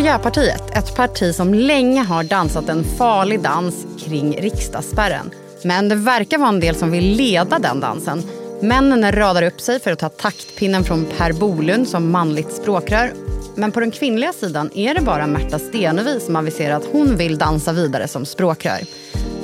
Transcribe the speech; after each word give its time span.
Miljöpartiet, 0.00 0.76
ett 0.76 0.96
parti 0.96 1.34
som 1.34 1.54
länge 1.54 2.02
har 2.02 2.24
dansat 2.24 2.68
en 2.68 2.84
farlig 2.84 3.40
dans 3.40 3.86
kring 3.98 4.36
riksdagsspärren. 4.40 5.30
Men 5.64 5.88
det 5.88 5.94
verkar 5.94 6.38
vara 6.38 6.48
en 6.48 6.60
del 6.60 6.74
som 6.74 6.90
vill 6.90 7.16
leda 7.16 7.58
den 7.58 7.80
dansen. 7.80 8.22
Männen 8.60 9.12
radar 9.12 9.42
upp 9.42 9.60
sig 9.60 9.80
för 9.80 9.90
att 9.90 9.98
ta 9.98 10.08
taktpinnen 10.08 10.84
från 10.84 11.06
Per 11.18 11.32
Bolund 11.32 11.88
som 11.88 12.10
manligt 12.10 12.52
språkrör. 12.52 13.12
Men 13.54 13.72
på 13.72 13.80
den 13.80 13.90
kvinnliga 13.90 14.32
sidan 14.32 14.70
är 14.74 14.94
det 14.94 15.00
bara 15.00 15.26
Märta 15.26 15.58
Stenevi 15.58 16.20
som 16.20 16.36
aviserar 16.36 16.76
att 16.76 16.88
hon 16.92 17.16
vill 17.16 17.38
dansa 17.38 17.72
vidare 17.72 18.08
som 18.08 18.26
språkrör. 18.26 18.80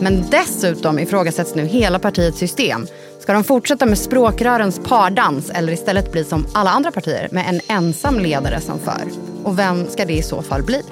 Men 0.00 0.24
dessutom 0.30 0.98
ifrågasätts 0.98 1.54
nu 1.54 1.64
hela 1.64 1.98
partiets 1.98 2.38
system. 2.38 2.86
Ska 3.20 3.32
de 3.32 3.44
fortsätta 3.44 3.86
med 3.86 3.98
språkrörens 3.98 4.80
pardans 4.84 5.50
eller 5.50 5.72
istället 5.72 6.12
bli 6.12 6.24
som 6.24 6.46
alla 6.54 6.70
andra 6.70 6.92
partier 6.92 7.28
med 7.32 7.46
en 7.48 7.60
ensam 7.76 8.18
ledare 8.18 8.60
som 8.60 8.78
för? 8.78 9.35
Och 9.46 9.58
vem 9.58 9.86
ska 9.86 10.04
det 10.04 10.12
i 10.12 10.22
så 10.22 10.42
fall 10.42 10.62
bli? 10.62 10.82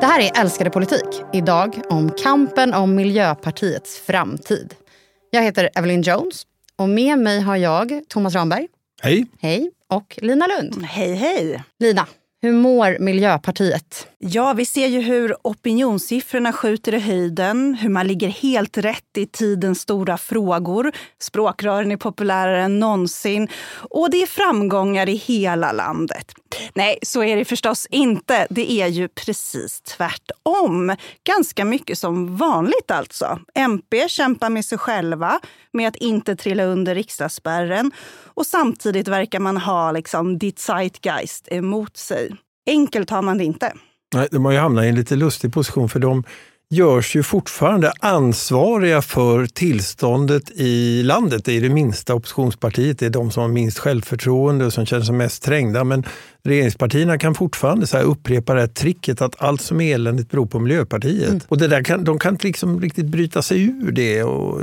Det 0.00 0.06
här 0.06 0.20
är 0.20 0.40
Älskade 0.40 0.70
politik. 0.70 1.22
Idag 1.32 1.80
om 1.88 2.10
kampen 2.10 2.74
om 2.74 2.94
Miljöpartiets 2.94 3.98
framtid. 3.98 4.74
Jag 5.30 5.42
heter 5.42 5.70
Evelyn 5.74 6.02
Jones 6.02 6.42
och 6.76 6.88
med 6.88 7.18
mig 7.18 7.40
har 7.40 7.56
jag 7.56 8.00
Thomas 8.08 8.34
Ramberg. 8.34 8.68
Hej. 9.02 9.26
Hej. 9.40 9.70
Och 9.88 10.18
Lina 10.22 10.46
Lund. 10.46 10.82
Hej, 10.84 11.14
hej. 11.14 11.62
Lina, 11.78 12.06
hur 12.42 12.52
mår 12.52 12.98
Miljöpartiet? 12.98 14.08
Ja, 14.18 14.52
vi 14.52 14.66
ser 14.66 14.86
ju 14.86 15.00
hur 15.00 15.36
opinionssiffrorna 15.42 16.52
skjuter 16.52 16.94
i 16.94 16.98
höjden, 16.98 17.74
hur 17.74 17.88
man 17.88 18.06
ligger 18.06 18.28
helt 18.28 18.78
rätt 18.78 19.18
i 19.18 19.26
tidens 19.26 19.80
stora 19.80 20.18
frågor. 20.18 20.92
Språkrören 21.20 21.92
är 21.92 21.96
populärare 21.96 22.62
än 22.62 22.78
någonsin 22.80 23.48
och 23.90 24.10
det 24.10 24.22
är 24.22 24.26
framgångar 24.26 25.08
i 25.08 25.16
hela 25.16 25.72
landet. 25.72 26.32
Nej, 26.74 26.98
så 27.02 27.24
är 27.24 27.36
det 27.36 27.44
förstås 27.44 27.86
inte. 27.90 28.46
Det 28.50 28.72
är 28.72 28.86
ju 28.86 29.08
precis 29.08 29.80
tvärtom. 29.80 30.96
Ganska 31.24 31.64
mycket 31.64 31.98
som 31.98 32.36
vanligt 32.36 32.90
alltså. 32.90 33.38
MP 33.54 34.08
kämpar 34.08 34.50
med 34.50 34.64
sig 34.64 34.78
själva, 34.78 35.40
med 35.72 35.88
att 35.88 35.96
inte 35.96 36.36
trilla 36.36 36.64
under 36.64 36.94
riksdagsspärren 36.94 37.92
och 38.34 38.46
samtidigt 38.46 39.08
verkar 39.08 39.40
man 39.40 39.56
ha 39.56 39.92
liksom 39.92 40.38
ditt 40.38 40.58
Zeitgeist 40.58 41.48
emot 41.50 41.96
sig. 41.96 42.36
Enkelt 42.66 43.10
har 43.10 43.22
man 43.22 43.38
det 43.38 43.44
inte. 43.44 43.72
Nej, 44.14 44.28
de 44.30 44.44
har 44.44 44.52
ju 44.52 44.58
hamnat 44.58 44.84
i 44.84 44.88
en 44.88 44.94
lite 44.94 45.16
lustig 45.16 45.52
position 45.52 45.88
för 45.88 46.00
de 46.00 46.24
görs 46.70 47.16
ju 47.16 47.22
fortfarande 47.22 47.92
ansvariga 48.00 49.02
för 49.02 49.46
tillståndet 49.46 50.50
i 50.50 51.02
landet. 51.02 51.44
Det 51.44 51.52
är 51.52 51.60
det 51.60 51.68
minsta 51.68 52.14
oppositionspartiet, 52.14 52.98
det 52.98 53.06
är 53.06 53.10
de 53.10 53.30
som 53.30 53.40
har 53.40 53.48
minst 53.48 53.78
självförtroende 53.78 54.66
och 54.66 54.72
som 54.72 54.86
känner 54.86 55.04
sig 55.04 55.14
mest 55.14 55.42
trängda. 55.42 55.84
Men 55.84 56.04
regeringspartierna 56.46 57.18
kan 57.18 57.34
fortfarande 57.34 57.86
så 57.86 57.98
upprepa 57.98 58.54
det 58.54 58.60
här 58.60 58.66
tricket 58.66 59.22
att 59.22 59.42
allt 59.42 59.60
som 59.60 59.80
är 59.80 59.94
eländigt 59.94 60.30
beror 60.30 60.46
på 60.46 60.58
Miljöpartiet. 60.58 61.28
Mm. 61.28 61.40
Och 61.48 61.58
det 61.58 61.68
där 61.68 61.84
kan, 61.84 62.04
de 62.04 62.18
kan 62.18 62.34
inte 62.34 62.46
liksom 62.46 62.80
riktigt 62.80 63.06
bryta 63.06 63.42
sig 63.42 63.62
ur 63.62 63.92
det 63.92 64.22
och, 64.22 64.60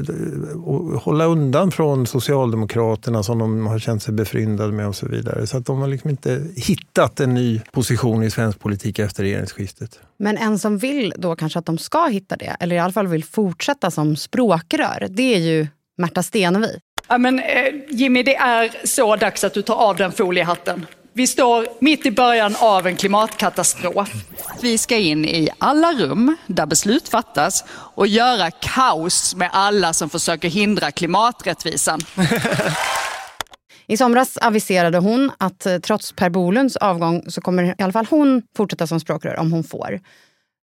och, 0.65 1.01
hålla 1.01 1.25
undan 1.25 1.71
från 1.71 2.07
Socialdemokraterna 2.07 3.23
som 3.23 3.39
de 3.39 3.67
har 3.67 3.79
känt 3.79 4.03
sig 4.03 4.13
befryndade 4.13 4.73
med 4.73 4.87
och 4.87 4.95
så 4.95 5.07
vidare. 5.07 5.47
Så 5.47 5.57
att 5.57 5.65
de 5.65 5.79
har 5.79 5.87
liksom 5.87 6.09
inte 6.09 6.47
hittat 6.55 7.19
en 7.19 7.33
ny 7.33 7.61
position 7.71 8.23
i 8.23 8.31
svensk 8.31 8.59
politik 8.59 8.99
efter 8.99 9.23
regeringsskiftet. 9.23 9.99
Men 10.17 10.37
en 10.37 10.59
som 10.59 10.77
vill 10.77 11.13
då 11.17 11.35
kanske 11.35 11.59
att 11.59 11.65
de 11.65 11.77
ska 11.77 12.05
hitta 12.05 12.35
det, 12.35 12.55
eller 12.59 12.75
i 12.75 12.79
alla 12.79 12.93
fall 12.93 13.07
vill 13.07 13.23
fortsätta 13.23 13.91
som 13.91 14.15
språkrör, 14.15 15.07
det 15.09 15.35
är 15.35 15.39
ju 15.39 15.67
Märta 15.97 16.23
Stenevi. 16.23 16.79
Ja, 17.07 17.17
men, 17.17 17.39
eh, 17.39 17.45
Jimmy, 17.89 18.23
det 18.23 18.35
är 18.35 18.87
så 18.87 19.15
dags 19.15 19.43
att 19.43 19.53
du 19.53 19.61
tar 19.61 19.75
av 19.75 19.95
den 19.95 20.11
foliehatten. 20.11 20.85
Vi 21.15 21.27
står 21.27 21.67
mitt 21.79 22.05
i 22.05 22.11
början 22.11 22.55
av 22.59 22.87
en 22.87 22.95
klimatkatastrof. 22.95 24.09
Vi 24.61 24.77
ska 24.77 24.97
in 24.97 25.25
i 25.25 25.49
alla 25.57 25.91
rum 25.91 26.37
där 26.47 26.65
beslut 26.65 27.09
fattas 27.09 27.63
och 27.69 28.07
göra 28.07 28.51
kaos 28.51 29.35
med 29.35 29.49
alla 29.53 29.93
som 29.93 30.09
försöker 30.09 30.49
hindra 30.49 30.91
klimaträttvisan. 30.91 31.99
I 33.87 33.97
somras 33.97 34.37
aviserade 34.37 34.97
hon 34.97 35.31
att 35.37 35.65
eh, 35.65 35.77
trots 35.77 36.11
Per 36.11 36.29
Bolunds 36.29 36.75
avgång 36.75 37.23
så 37.27 37.41
kommer 37.41 37.63
i 37.63 37.83
alla 37.83 37.93
fall 37.93 38.07
hon 38.09 38.41
fortsätta 38.57 38.87
som 38.87 38.99
språkrör 38.99 39.39
om 39.39 39.51
hon 39.51 39.63
får. 39.63 39.99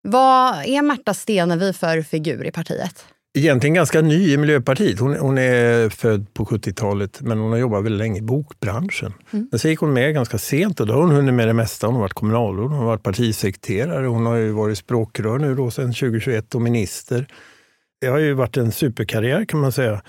Vad 0.02 0.64
är 0.64 0.82
Märta 0.82 1.14
Stenevi 1.14 1.72
för 1.72 2.02
figur 2.02 2.46
i 2.46 2.50
partiet? 2.50 3.04
Egentligen 3.38 3.74
ganska 3.74 4.00
ny 4.00 4.32
i 4.32 4.36
Miljöpartiet. 4.36 4.98
Hon, 4.98 5.16
hon 5.16 5.38
är 5.38 5.88
född 5.88 6.34
på 6.34 6.44
70-talet 6.44 7.20
men 7.20 7.38
hon 7.38 7.52
har 7.52 7.58
jobbat 7.58 7.84
väldigt 7.84 7.98
länge 7.98 8.18
i 8.18 8.22
bokbranschen. 8.22 9.12
Mm. 9.30 9.48
Men 9.50 9.58
så 9.58 9.68
gick 9.68 9.78
hon 9.78 9.92
med 9.92 10.14
ganska 10.14 10.38
sent 10.38 10.80
och 10.80 10.86
då 10.86 10.92
har 10.92 11.00
hon 11.00 11.10
hunnit 11.10 11.34
med 11.34 11.48
det 11.48 11.52
mesta. 11.52 11.86
Hon 11.86 11.94
har 11.94 12.02
varit 12.02 12.12
kommunalråd, 12.12 12.70
hon 12.70 12.78
har 12.78 12.86
varit 12.86 13.02
partisekreterare, 13.02 14.06
hon 14.06 14.26
har 14.26 14.36
ju 14.36 14.50
varit 14.52 14.78
språkrör 14.78 15.38
nu 15.38 15.54
då 15.54 15.70
sedan 15.70 15.92
2021 15.92 16.54
och 16.54 16.62
minister. 16.62 17.26
Det 18.00 18.06
har 18.06 18.18
ju 18.18 18.32
varit 18.32 18.56
en 18.56 18.72
superkarriär 18.72 19.44
kan 19.44 19.60
man 19.60 19.72
säga. 19.72 20.02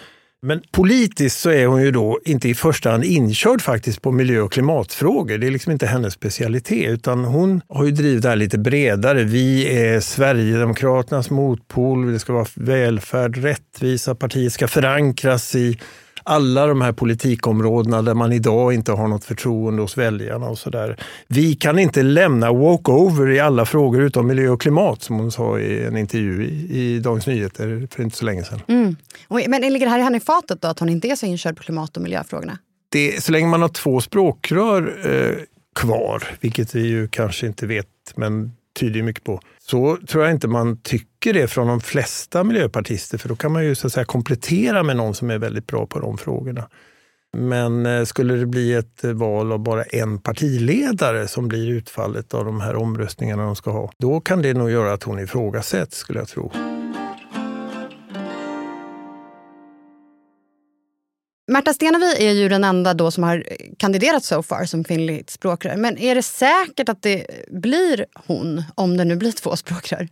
Men 0.46 0.62
politiskt 0.72 1.40
så 1.40 1.50
är 1.50 1.66
hon 1.66 1.81
ju 1.81 1.91
då 1.91 2.19
inte 2.25 2.50
i 2.50 2.56
första 2.56 2.91
hand 2.91 3.03
inkörd 3.03 3.62
faktiskt 3.62 4.02
på 4.02 4.12
miljö 4.12 4.41
och 4.41 4.52
klimatfrågor. 4.52 5.38
Det 5.38 5.47
är 5.47 5.52
liksom 5.52 5.72
inte 5.72 5.85
hennes 5.85 6.13
specialitet, 6.13 6.90
utan 6.90 7.25
hon 7.25 7.62
har 7.69 7.85
ju 7.85 7.91
drivit 7.91 8.22
det 8.24 8.29
här 8.29 8.35
lite 8.35 8.57
bredare. 8.57 9.24
Vi 9.24 9.78
är 9.78 10.00
Sverigedemokraternas 10.00 11.29
motpol, 11.29 12.12
det 12.12 12.19
ska 12.19 12.34
vara 12.34 12.46
välfärd, 12.56 13.38
rättvisa, 13.38 14.16
partiet 14.16 14.53
ska 14.53 14.68
förankras 14.68 15.56
i 15.56 15.79
alla 16.24 16.68
de 16.68 16.82
här 16.82 16.92
politikområdena 16.92 18.02
där 18.02 18.14
man 18.14 18.32
idag 18.32 18.74
inte 18.74 18.92
har 18.92 19.08
något 19.08 19.24
förtroende 19.24 19.82
hos 19.82 19.98
väljarna 19.98 20.50
och 20.50 20.58
sådär. 20.58 20.98
Vi 21.28 21.56
kan 21.56 21.80
inte 21.80 22.04
lämna 22.04 22.54
walkover 22.54 23.30
i 23.30 23.40
alla 23.40 23.66
frågor 23.66 24.02
utom 24.02 24.28
miljö 24.28 24.50
och 24.50 24.62
klimat 24.62 25.02
som 25.02 25.20
hon 25.20 25.32
sa 25.32 25.59
i 25.59 25.84
en 25.84 25.98
intervju 25.98 26.44
i, 26.44 26.80
i 26.80 27.00
Dagens 27.00 27.28
Nyheter 27.28 27.88
för 27.92 28.04
inte 28.04 28.18
så 28.18 28.26
länge 28.26 28.44
sedan. 28.44 28.62
Mm. 28.68 28.96
Men 29.30 29.62
ligger 29.62 29.86
det 29.86 29.92
här 29.92 30.00
i 30.00 30.04
henne 30.04 30.18
i 30.18 30.20
fatet 30.20 30.62
då, 30.62 30.68
att 30.68 30.80
hon 30.80 30.90
inte 30.90 31.08
är 31.08 31.16
så 31.16 31.26
inkörd 31.26 31.58
på 31.58 31.64
klimat 31.64 31.98
och 31.98 32.04
miljöfrågorna? 32.04 32.58
Det, 32.90 33.24
så 33.24 33.32
länge 33.32 33.48
man 33.48 33.62
har 33.62 33.70
två 33.70 34.02
språkrör 34.02 34.94
eh, 35.06 35.36
kvar, 35.76 36.24
vilket 36.40 36.76
vi 36.76 36.88
ju 36.88 37.08
kanske 37.08 37.48
inte 37.48 37.68
vet, 37.68 37.88
men 38.16 38.52
tyder 38.80 39.03
mycket 39.03 39.24
på, 39.24 39.42
så 39.59 39.98
tror 40.08 40.24
jag 40.24 40.34
inte 40.34 40.48
man 40.48 40.78
tycker 40.78 41.11
det 41.22 41.48
från 41.48 41.68
de 41.68 41.82
flesta 41.82 42.44
miljöpartister, 42.44 43.18
för 43.18 43.30
då 43.30 43.36
kan 43.36 43.52
man 43.52 43.66
ju 43.66 43.76
så 43.76 43.88
att 43.88 43.94
säga 43.94 44.06
komplettera 44.06 44.84
med 44.84 44.98
någon 44.98 45.14
som 45.14 45.30
är 45.30 45.38
väldigt 45.38 45.68
bra 45.68 45.86
på 45.86 46.00
de 46.00 46.18
frågorna. 46.18 46.68
Men 47.38 47.86
eh, 47.86 48.04
skulle 48.04 48.34
det 48.34 48.46
bli 48.46 48.74
ett 48.74 49.04
eh, 49.04 49.12
val 49.12 49.52
av 49.52 49.59
bara 49.59 49.84
en 49.84 50.20
partiledare 50.20 51.28
som 51.28 51.48
blir 51.48 51.70
utfallet 51.70 52.34
av 52.34 52.46
de 52.46 52.62
här 52.62 52.76
omröstningarna 52.76 53.44
de 53.44 53.56
ska 53.56 53.72
ha, 53.72 53.92
då 53.98 54.20
kan 54.20 54.42
det 54.42 54.54
nog 54.54 54.72
göra 54.72 54.94
att 54.94 55.04
hon 55.04 55.20
ifrågasätts, 55.20 55.98
skulle 55.98 56.20
jag 56.20 56.28
tro. 56.28 56.52
Märta 61.52 61.74
Stenevi 61.74 62.16
är 62.18 62.32
ju 62.32 62.50
den 62.50 62.64
enda 62.64 62.94
då 62.94 63.12
som 63.12 63.24
har 63.24 63.44
kandiderat 63.78 64.24
so 64.24 64.44
far 64.44 64.66
som 64.66 64.84
kvinnligt 64.84 65.30
språkrör. 65.30 65.76
Men 65.76 65.98
är 65.98 66.16
det 66.16 66.24
säkert 66.24 66.90
att 66.90 67.02
det 67.02 67.26
blir 67.52 68.06
hon 68.28 68.64
om 68.76 68.98
det 68.98 69.06
nu 69.06 69.16
blir 69.16 69.32
två 69.32 69.56
språkrör? 69.56 70.08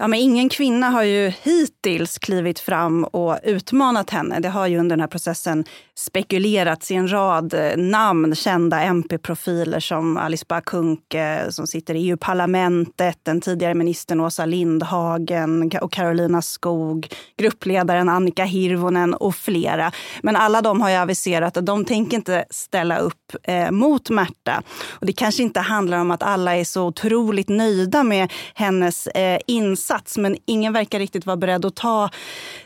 Ja, 0.00 0.08
men 0.08 0.18
ingen 0.18 0.48
kvinna 0.48 0.88
har 0.88 1.02
ju 1.02 1.32
hittills 1.42 2.18
klivit 2.18 2.58
fram 2.58 3.04
och 3.04 3.38
utmanat 3.42 4.10
henne. 4.10 4.40
Det 4.40 4.48
har 4.48 4.66
ju 4.66 4.78
under 4.78 4.96
den 4.96 5.00
här 5.00 5.08
processen 5.08 5.64
spekulerats 5.96 6.90
i 6.90 6.94
en 6.94 7.12
rad 7.12 7.54
eh, 7.54 7.76
namn, 7.76 8.34
kända 8.34 8.82
MP-profiler 8.82 9.80
som 9.80 10.16
Alice 10.16 10.44
Bah 10.48 10.60
Kuhnke 10.60 11.20
eh, 11.20 11.48
som 11.48 11.66
sitter 11.66 11.94
i 11.94 12.08
EU-parlamentet, 12.08 13.18
den 13.22 13.40
tidigare 13.40 13.74
ministern 13.74 14.20
Åsa 14.20 14.46
Lindhagen 14.46 15.70
och 15.80 15.92
Carolina 15.92 16.42
Skog, 16.42 17.08
gruppledaren 17.36 18.08
Annika 18.08 18.44
Hirvonen 18.44 19.14
och 19.14 19.34
flera. 19.34 19.92
Men 20.22 20.36
alla 20.36 20.62
de 20.62 20.80
har 20.80 20.90
ju 20.90 20.96
aviserat 20.96 21.56
att 21.56 21.66
de 21.66 21.84
tänker 21.84 22.16
inte 22.16 22.44
ställa 22.50 22.98
upp 22.98 23.36
eh, 23.42 23.70
mot 23.70 24.10
Märta. 24.10 24.62
Och 24.88 25.06
det 25.06 25.12
kanske 25.12 25.42
inte 25.42 25.60
handlar 25.60 25.98
om 25.98 26.10
att 26.10 26.22
alla 26.22 26.56
är 26.56 26.64
så 26.64 26.86
otroligt 26.86 27.48
nöjda 27.48 28.02
med 28.02 28.32
hennes 28.54 29.06
eh, 29.06 29.40
insats 29.46 29.89
insats 29.90 30.18
men 30.18 30.36
ingen 30.46 30.72
verkar 30.72 30.98
riktigt 30.98 31.26
vara 31.26 31.36
beredd 31.36 31.64
att 31.64 31.76
ta 31.76 32.10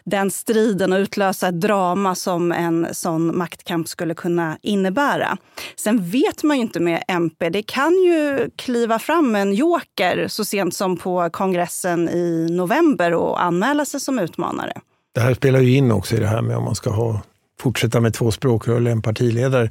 den 0.05 0.31
striden 0.31 0.93
och 0.93 0.99
utlösa 0.99 1.49
ett 1.49 1.61
drama 1.61 2.15
som 2.15 2.53
en 2.53 2.87
sån 2.93 3.39
maktkamp 3.39 3.89
skulle 3.89 4.15
kunna 4.15 4.59
innebära. 4.63 5.37
Sen 5.77 6.11
vet 6.11 6.43
man 6.43 6.57
ju 6.57 6.63
inte 6.63 6.81
med 6.81 7.05
MP. 7.09 7.51
Det 7.51 7.63
kan 7.63 7.93
ju 7.93 8.51
kliva 8.57 8.99
fram 8.99 9.35
en 9.35 9.55
joker 9.55 10.29
så 10.29 10.45
sent 10.45 10.75
som 10.75 10.97
på 10.97 11.31
kongressen 11.33 12.09
i 12.09 12.49
november 12.51 13.15
och 13.15 13.43
anmäla 13.43 13.85
sig 13.85 14.01
som 14.01 14.19
utmanare. 14.19 14.73
Det 15.15 15.21
här 15.21 15.35
spelar 15.35 15.61
ju 15.61 15.77
in 15.77 15.93
också 15.93 16.17
i 16.17 16.19
det 16.19 16.27
här 16.27 16.43
med 16.43 16.57
om 16.57 16.65
man 16.65 16.75
ska 16.75 16.91
ha, 16.91 17.21
fortsätta 17.61 18.01
med 18.01 18.15
två 18.15 18.31
språkrör 18.31 18.77
eller 18.77 18.91
en 18.91 19.03
partiledare 19.03 19.71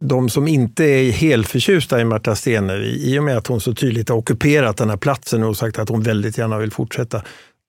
de 0.00 0.28
som 0.28 0.48
inte 0.48 0.84
är 0.84 1.12
helt 1.12 1.48
förtjusta 1.48 2.00
i 2.00 2.04
Märta 2.04 2.34
Stenevi, 2.34 3.14
i 3.14 3.18
och 3.18 3.24
med 3.24 3.36
att 3.36 3.46
hon 3.46 3.60
så 3.60 3.74
tydligt 3.74 4.08
har 4.08 4.16
ockuperat 4.16 4.76
den 4.76 4.90
här 4.90 4.96
platsen 4.96 5.42
och 5.42 5.56
sagt 5.56 5.78
att 5.78 5.88
hon 5.88 6.02
väldigt 6.02 6.38
gärna 6.38 6.58
vill 6.58 6.72
fortsätta, 6.72 7.22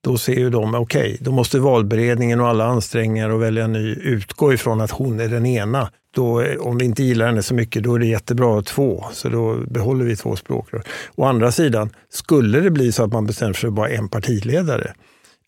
då 0.04 0.18
ser 0.18 0.36
ju 0.36 0.50
de, 0.50 0.76
okej, 0.76 1.02
okay, 1.02 1.18
då 1.20 1.32
måste 1.32 1.60
valberedningen 1.60 2.42
och 2.42 2.48
alla 2.48 2.66
ansträngningar 2.66 3.30
att 3.30 3.42
välja 3.42 3.64
en 3.64 3.74
ny 3.74 3.94
utgå 3.94 4.54
ifrån 4.54 4.82
att 4.82 4.92
hon 4.92 5.20
är 5.20 5.28
den 5.28 5.46
ena. 5.46 5.90
Då, 6.16 6.44
om 6.60 6.78
vi 6.78 6.86
inte 6.86 7.04
gillar 7.04 7.26
henne 7.26 7.44
så 7.44 7.54
mycket, 7.54 7.84
då 7.84 7.96
är 7.96 8.00
det 8.00 8.06
jättebra 8.06 8.48
att 8.50 8.70
ha 8.70 8.76
två, 8.76 9.06
så 9.14 9.30
då 9.30 9.56
behåller 9.68 10.06
vi 10.06 10.16
två 10.16 10.36
språkrör. 10.36 10.84
Å 11.16 11.26
andra 11.26 11.52
sidan, 11.52 11.90
skulle 12.10 12.60
det 12.60 12.72
bli 12.72 12.92
så 12.92 13.04
att 13.04 13.12
man 13.12 13.26
bestämmer 13.26 13.54
sig 13.54 13.62
för 13.62 13.70
bara 13.70 13.90
en 13.90 14.10
partiledare, 14.10 14.94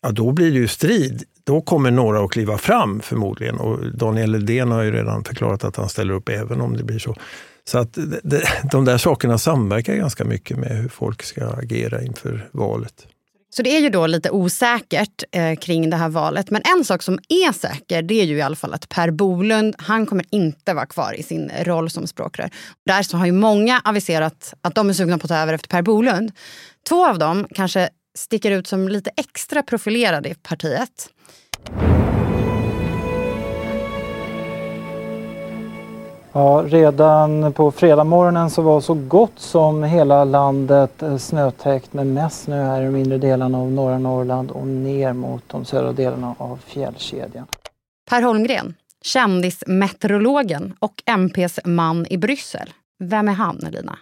ja, 0.02 0.10
då 0.10 0.32
blir 0.32 0.50
det 0.50 0.58
ju 0.58 0.68
strid. 0.68 1.22
Då 1.50 1.60
kommer 1.60 1.90
några 1.90 2.24
att 2.24 2.30
kliva 2.30 2.58
fram 2.58 3.00
förmodligen 3.00 3.56
och 3.56 3.92
Daniel 3.96 4.30
Ledén 4.30 4.70
har 4.70 4.82
ju 4.82 4.92
redan 4.92 5.24
förklarat 5.24 5.64
att 5.64 5.76
han 5.76 5.88
ställer 5.88 6.14
upp 6.14 6.28
även 6.28 6.60
om 6.60 6.76
det 6.76 6.84
blir 6.84 6.98
så. 6.98 7.16
Så 7.64 7.78
att 7.78 7.98
det, 8.22 8.42
de 8.72 8.84
där 8.84 8.98
sakerna 8.98 9.38
samverkar 9.38 9.94
ganska 9.94 10.24
mycket 10.24 10.56
med 10.56 10.70
hur 10.70 10.88
folk 10.88 11.22
ska 11.22 11.48
agera 11.48 12.02
inför 12.02 12.48
valet. 12.52 13.06
Så 13.50 13.62
det 13.62 13.76
är 13.76 13.80
ju 13.80 13.88
då 13.88 14.06
lite 14.06 14.30
osäkert 14.30 15.24
eh, 15.32 15.56
kring 15.56 15.90
det 15.90 15.96
här 15.96 16.08
valet. 16.08 16.50
Men 16.50 16.62
en 16.76 16.84
sak 16.84 17.02
som 17.02 17.18
är 17.28 17.52
säker 17.52 18.02
det 18.02 18.20
är 18.20 18.24
ju 18.24 18.36
i 18.36 18.42
alla 18.42 18.56
fall 18.56 18.74
att 18.74 18.88
Per 18.88 19.10
Bolund 19.10 19.74
han 19.78 20.06
kommer 20.06 20.24
inte 20.30 20.74
vara 20.74 20.86
kvar 20.86 21.14
i 21.18 21.22
sin 21.22 21.50
roll 21.62 21.90
som 21.90 22.06
språkrör. 22.06 22.50
Där 22.86 23.02
så 23.02 23.16
har 23.16 23.26
ju 23.26 23.32
många 23.32 23.80
aviserat 23.84 24.54
att 24.62 24.74
de 24.74 24.88
är 24.88 24.92
sugna 24.92 25.18
på 25.18 25.24
att 25.24 25.28
ta 25.28 25.36
över 25.36 25.52
efter 25.52 25.68
Per 25.68 25.82
Bolund. 25.82 26.32
Två 26.88 27.06
av 27.08 27.18
dem 27.18 27.46
kanske 27.54 27.88
sticker 28.18 28.50
ut 28.50 28.66
som 28.66 28.88
lite 28.88 29.10
extra 29.16 29.62
profilerade 29.62 30.28
i 30.28 30.34
partiet. 30.34 31.10
Ja, 36.32 36.64
redan 36.66 37.52
på 37.52 37.70
fredag 37.70 38.48
så 38.50 38.62
var 38.62 38.80
så 38.80 38.94
gott 38.94 39.38
som 39.38 39.82
hela 39.82 40.24
landet 40.24 41.02
eh, 41.02 41.16
snötäckt 41.16 41.92
med 41.92 42.06
mest 42.06 42.42
snö 42.42 42.64
här 42.64 42.82
i 42.82 42.84
de 42.84 42.96
inre 42.96 43.18
delarna 43.18 43.58
av 43.58 43.72
norra 43.72 43.98
Norrland 43.98 44.50
och 44.50 44.66
ner 44.66 45.12
mot 45.12 45.42
de 45.46 45.64
södra 45.64 45.92
delarna 45.92 46.34
av 46.38 46.58
fjällkedjan. 46.66 47.46
Per 48.10 48.22
Holmgren, 48.22 48.74
kändismeteorologen 49.02 50.74
och 50.78 51.02
MPs 51.06 51.60
man 51.64 52.06
i 52.10 52.18
Bryssel. 52.18 52.68
Vem 52.98 53.28
är 53.28 53.32
han, 53.32 53.56
Lina? 53.56 53.98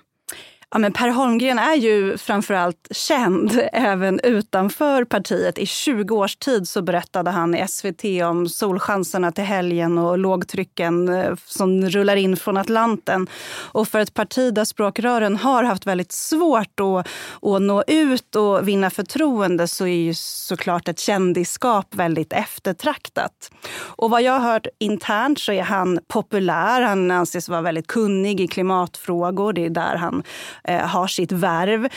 Ja, 0.70 0.79
men 0.79 0.93
per 0.93 1.09
Holmgren 1.09 1.59
är 1.59 1.75
ju 1.75 2.19
framförallt 2.19 2.88
känd 2.91 3.61
även 3.73 4.20
utanför 4.20 5.05
partiet. 5.05 5.59
I 5.59 5.67
20 5.67 6.17
års 6.17 6.37
tid 6.37 6.69
så 6.69 6.82
berättade 6.82 7.31
han 7.31 7.55
i 7.55 7.69
SVT 7.69 8.05
om 8.31 8.49
solchanserna 8.49 9.32
till 9.32 9.44
helgen 9.44 9.99
och 9.99 10.19
lågtrycken 10.19 11.09
eh, 11.09 11.35
som 11.44 11.82
rullar 11.82 12.17
in 12.17 12.37
från 12.37 12.56
Atlanten. 12.56 13.26
Och 13.73 13.88
för 13.88 13.99
ett 13.99 14.15
parti 14.15 14.55
där 14.55 14.65
språkrören 14.65 15.37
har 15.37 15.65
haft 15.65 15.87
väldigt 15.87 16.12
svårt 16.12 16.81
att, 16.81 17.09
att 17.43 17.62
nå 17.62 17.85
ut 17.87 18.37
och 18.37 18.69
vinna 18.69 18.91
förtroende 18.91 19.69
så 19.69 19.87
är 19.87 20.03
ju 20.03 20.14
såklart 20.14 20.88
ett 20.88 20.99
kändisskap 20.99 21.94
väldigt 21.94 22.32
eftertraktat. 22.32 23.50
Och 23.79 24.11
vad 24.11 24.23
jag 24.23 24.32
har 24.32 24.53
hört 24.53 24.67
internt 24.79 25.38
så 25.38 25.53
är 25.53 25.62
han 25.62 25.99
populär. 26.09 26.82
Han 26.82 27.11
anses 27.11 27.49
vara 27.49 27.62
väldigt 27.62 27.87
kunnig 27.87 28.41
i 28.41 28.49
klimatfrågor. 28.49 29.53
Det 29.53 29.64
är 29.64 29.71
där 29.71 29.97
han 29.97 30.23
Eh, 30.69 30.87
har 30.87 31.06
sitt 31.06 31.32
värv 31.32 31.88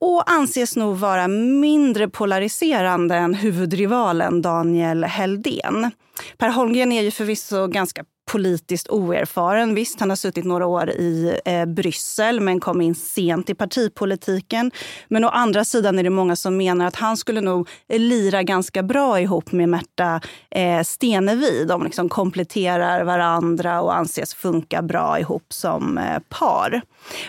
och 0.00 0.30
anses 0.30 0.76
nog 0.76 0.96
vara 0.96 1.28
mindre 1.28 2.08
polariserande 2.08 3.14
än 3.14 3.34
huvudrivalen 3.34 4.42
Daniel 4.42 5.04
Heldén. 5.04 5.90
Per 6.36 6.48
Holmgren 6.48 6.92
är 6.92 7.02
ju 7.02 7.10
förvisso 7.10 7.66
ganska 7.66 8.04
politiskt 8.26 8.88
oerfaren. 8.88 9.74
Visst, 9.74 10.00
han 10.00 10.08
har 10.08 10.16
suttit 10.16 10.44
några 10.44 10.66
år 10.66 10.90
i 10.90 11.38
eh, 11.44 11.64
Bryssel 11.64 12.40
men 12.40 12.60
kom 12.60 12.80
in 12.80 12.94
sent 12.94 13.50
i 13.50 13.54
partipolitiken. 13.54 14.70
Men 15.08 15.24
å 15.24 15.28
andra 15.28 15.64
sidan 15.64 15.98
är 15.98 16.02
det 16.02 16.10
många 16.10 16.36
som 16.36 16.56
menar 16.56 16.86
att 16.86 16.96
han 16.96 17.16
skulle 17.16 17.40
nog 17.40 17.68
lira 17.88 18.42
ganska 18.42 18.82
bra 18.82 19.20
ihop 19.20 19.52
med 19.52 19.68
Märta 19.68 20.20
eh, 20.50 20.82
Stenevi. 20.82 21.64
De 21.64 21.84
liksom 21.84 22.08
kompletterar 22.08 23.04
varandra 23.04 23.80
och 23.80 23.96
anses 23.96 24.34
funka 24.34 24.82
bra 24.82 25.20
ihop 25.20 25.46
som 25.48 25.98
eh, 25.98 26.18
par. 26.28 26.82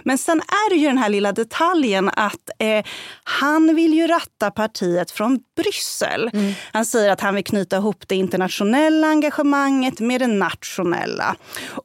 Men 0.03 0.17
sen 0.17 0.37
är 0.37 0.69
det 0.69 0.75
ju 0.75 0.87
den 0.87 0.97
här 0.97 1.09
lilla 1.09 1.31
detaljen 1.31 2.09
att 2.13 2.49
eh, 2.59 2.85
han 3.23 3.75
vill 3.75 3.93
ju 3.93 4.07
ratta 4.07 4.51
partiet 4.51 5.11
från 5.11 5.39
Bryssel. 5.55 6.29
Mm. 6.33 6.53
Han 6.71 6.85
säger 6.85 7.11
att 7.11 7.21
han 7.21 7.35
vill 7.35 7.43
knyta 7.43 7.77
ihop 7.77 8.03
det 8.07 8.15
internationella 8.15 9.07
engagemanget 9.07 9.99
med 9.99 10.21
det 10.21 10.27
nationella. 10.27 10.86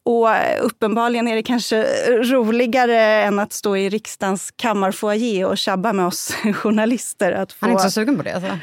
Och 0.04 0.28
uppenbarligen 0.60 1.28
är 1.28 1.36
det 1.36 1.42
kanske 1.42 1.82
roligare 2.22 3.00
än 3.00 3.38
att 3.38 3.52
stå 3.52 3.76
i 3.76 3.88
riksdagens 3.88 4.50
kammarfoajé 4.56 5.44
och 5.44 5.58
tjabba 5.58 5.92
med 5.92 6.06
oss 6.06 6.34
journalister. 6.54 7.32
Att 7.32 7.52
få... 7.52 7.58
Han 7.60 7.70
är 7.70 7.72
inte 7.72 7.84
så 7.84 7.90
sugen 7.90 8.16
på 8.16 8.22
det? 8.22 8.34
Alltså. 8.34 8.58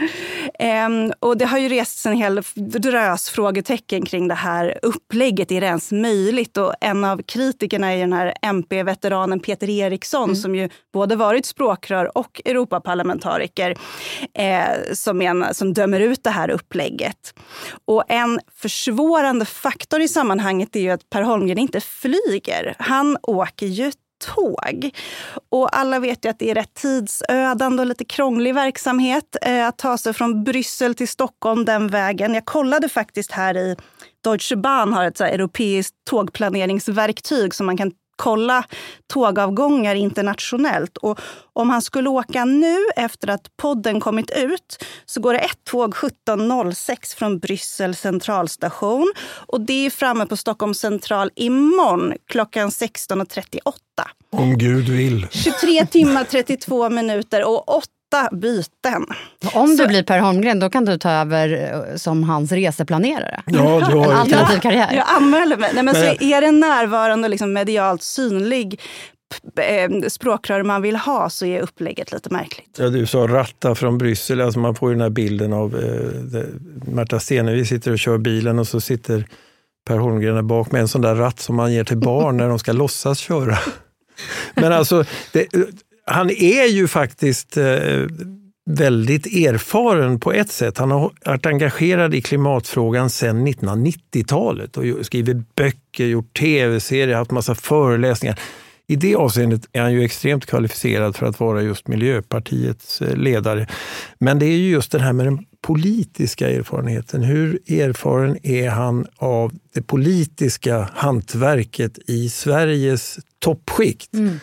Um, 0.64 1.14
och 1.20 1.38
det 1.38 1.46
har 1.46 1.58
ju 1.58 1.70
rests 1.70 2.06
en 2.06 2.14
hel 2.14 2.42
drös 2.56 3.30
frågetecken 3.30 4.06
kring 4.06 4.28
det 4.28 4.36
här 4.36 4.80
upplägget. 4.82 5.52
Är 5.52 5.62
det 5.62 5.68
ens 5.68 5.92
möjligt? 5.92 6.58
Och 6.58 6.74
en 6.82 7.04
av 7.04 7.22
kritikerna 7.22 7.94
är 7.94 7.98
den 7.98 8.14
här 8.14 8.34
MP-veteranen 8.42 9.40
Peter 9.40 9.70
Eriksson 9.70 10.24
mm. 10.24 10.36
som 10.36 10.56
ju 10.56 10.70
både 10.94 11.16
varit 11.16 11.46
språkrör 11.46 12.18
och 12.18 12.42
Europaparlamentariker 12.46 13.76
eh, 14.34 14.94
som, 14.94 15.22
en, 15.22 15.54
som 15.54 15.74
dömer 15.74 16.00
ut 16.00 16.24
det 16.24 16.30
här 16.30 16.50
upplägget. 16.50 17.34
Och 17.86 18.04
en 18.08 18.40
försvårande 18.56 19.46
faktor 19.46 20.02
i 20.02 20.08
sammanhanget 20.08 20.76
är 20.76 20.80
ju 20.80 20.90
att 20.90 21.10
Per 21.10 21.22
Holmgren 21.22 21.58
inte 21.58 21.82
flyger. 21.82 22.76
Han 22.80 23.18
åker 23.22 23.68
ju 23.68 23.92
tåg. 24.20 24.90
Och 25.50 25.78
alla 25.78 26.00
vet 26.00 26.26
ju 26.26 26.30
att 26.30 26.40
det 26.40 26.52
är 26.52 26.56
rätt 26.56 26.74
tidsödande 26.74 27.82
och 27.82 27.88
lite 27.88 28.06
krånglig 28.06 28.56
verksamhet 28.56 29.36
eh, 29.42 29.68
att 29.68 29.78
ta 29.78 29.98
sig 29.98 30.14
från 30.14 30.44
Bryssel 30.44 30.96
till 30.96 31.08
Stockholm 31.08 31.66
den 31.66 31.88
vägen. 31.88 32.34
Jag 32.34 32.46
kollade 32.46 32.90
faktiskt 32.90 33.32
här 33.32 33.58
i 33.58 33.76
Deutsche 34.24 34.56
Bahn 34.56 34.94
har 34.94 35.06
ett 35.06 35.18
så 35.18 35.24
europeiskt 35.24 35.96
tågplaneringsverktyg 36.10 37.56
som 37.56 37.66
man 37.66 37.78
kan 37.78 37.92
kolla 38.20 38.64
tågavgångar 39.08 39.96
internationellt. 39.96 40.98
Och 40.98 41.20
om 41.54 41.70
han 41.70 41.82
skulle 41.82 42.10
åka 42.10 42.46
nu 42.46 42.78
efter 42.96 43.28
att 43.28 43.58
podden 43.58 44.00
kommit 44.00 44.32
ut 44.32 44.86
så 45.06 45.22
går 45.22 45.34
det 45.34 45.40
ett 45.40 45.64
tåg 45.64 45.94
17.06 45.94 47.16
från 47.18 47.40
Bryssel 47.40 47.96
centralstation. 47.96 49.14
Och 49.48 49.62
det 49.62 49.86
är 49.86 49.90
framme 49.90 50.26
på 50.26 50.38
Stockholm 50.38 50.74
central 50.74 51.32
imorgon 51.36 52.14
klockan 52.28 52.70
16.38. 52.70 53.62
Om 54.32 54.58
Gud 54.58 54.90
vill. 54.90 55.28
23 55.32 55.86
timmar 55.86 56.24
32 56.24 56.90
minuter 56.90 57.48
och 57.48 57.78
8 57.78 57.88
åtta 58.10 58.36
byten. 58.36 59.06
Om 59.54 59.76
du 59.76 59.88
blir 59.88 60.04
Per 60.04 60.20
Holmgren, 60.20 60.60
då 60.60 60.70
kan 60.70 60.86
du 60.86 60.98
ta 60.98 61.12
över 61.12 61.74
eh, 61.90 61.96
som 61.96 62.24
hans 62.24 62.52
reseplanerare. 62.52 63.42
Ja, 63.46 63.82
du 63.90 63.98
har 63.98 64.12
en 64.12 64.18
alternativ 64.18 64.60
karriär. 64.60 64.94
Jag 64.94 65.06
anmäler 65.08 65.58
mig. 65.58 65.72
Nej, 65.74 65.84
men 65.84 65.96
så 65.96 66.02
är 66.20 66.42
det 66.42 66.52
närvarande 66.52 67.26
och 67.26 67.30
liksom 67.30 67.54
medialt 67.54 68.04
synlig 68.04 68.82
eh, 69.62 70.08
språkrör 70.08 70.64
man 70.64 70.82
vill 70.82 70.96
ha 70.96 71.30
så 71.30 71.46
är 71.46 71.62
upplägget 71.62 72.12
lite 72.12 72.34
märkligt. 72.34 72.76
Ja, 72.78 72.90
du 72.90 73.06
sa 73.06 73.28
ratta 73.28 73.76
från 73.76 73.98
Bryssel, 73.98 74.42
alltså 74.42 74.60
man 74.60 74.76
får 74.76 74.90
ju 74.90 74.96
den 74.96 75.02
här 75.02 75.10
bilden 75.10 75.54
av 75.54 75.76
eh, 75.76 76.44
Märta 76.94 77.20
Stenevi 77.20 77.66
sitter 77.66 77.92
och 77.92 78.00
kör 78.00 78.18
bilen 78.18 78.60
och 78.60 78.68
så 78.68 78.82
sitter 78.82 79.28
Per 79.88 79.98
Holmgren 79.98 80.36
där 80.36 80.42
bak 80.42 80.72
med 80.72 80.82
en 80.82 80.88
sån 80.88 81.02
där 81.02 81.16
ratt 81.16 81.40
som 81.40 81.56
man 81.56 81.74
ger 81.74 81.84
till 81.84 81.98
barn 81.98 82.38
när 82.38 82.50
de 82.50 82.60
ska 82.60 82.72
låtsas 82.72 83.20
köra. 83.20 83.58
Men 84.56 84.74
alltså, 84.74 85.04
det, 85.34 85.48
han 86.10 86.30
är 86.30 86.66
ju 86.66 86.88
faktiskt 86.88 87.58
eh, 87.58 88.06
väldigt 88.70 89.26
erfaren 89.26 90.20
på 90.20 90.34
ett 90.34 90.52
sätt. 90.52 90.78
Han 90.78 90.92
har 90.92 91.12
varit 91.26 91.46
engagerad 91.46 92.16
i 92.16 92.22
klimatfrågan 92.22 93.10
sedan 93.10 93.48
1990-talet 93.48 94.78
och 94.78 94.84
skrivit 95.02 95.56
böcker, 95.56 96.06
gjort 96.06 96.38
tv-serier, 96.40 97.16
haft 97.16 97.32
massa 97.32 97.56
föreläsningar. 97.56 98.40
I 98.88 98.96
det 98.96 99.16
avseendet 99.16 99.62
är 99.72 99.82
han 99.82 99.94
ju 99.94 100.04
extremt 100.04 100.46
kvalificerad 100.46 101.16
för 101.16 101.26
att 101.26 101.40
vara 101.40 101.62
just 101.62 101.88
Miljöpartiets 101.88 103.02
eh, 103.02 103.16
ledare. 103.16 103.68
Men 104.20 104.40
det 104.40 104.46
är 104.46 104.58
ju 104.58 104.70
just 104.70 104.92
det 104.92 105.00
här 105.00 105.14
med 105.14 105.26
den 105.26 105.46
politiska 105.62 106.50
erfarenheten. 106.50 107.24
Hur 107.24 107.72
erfaren 107.72 108.38
är 108.44 108.70
han 108.70 109.06
av 109.18 109.52
det 109.74 109.82
politiska 109.82 110.90
hantverket 110.94 112.00
i 112.08 112.30
Sveriges 112.30 113.20
toppskikt? 113.40 114.14
Mm. 114.14 114.40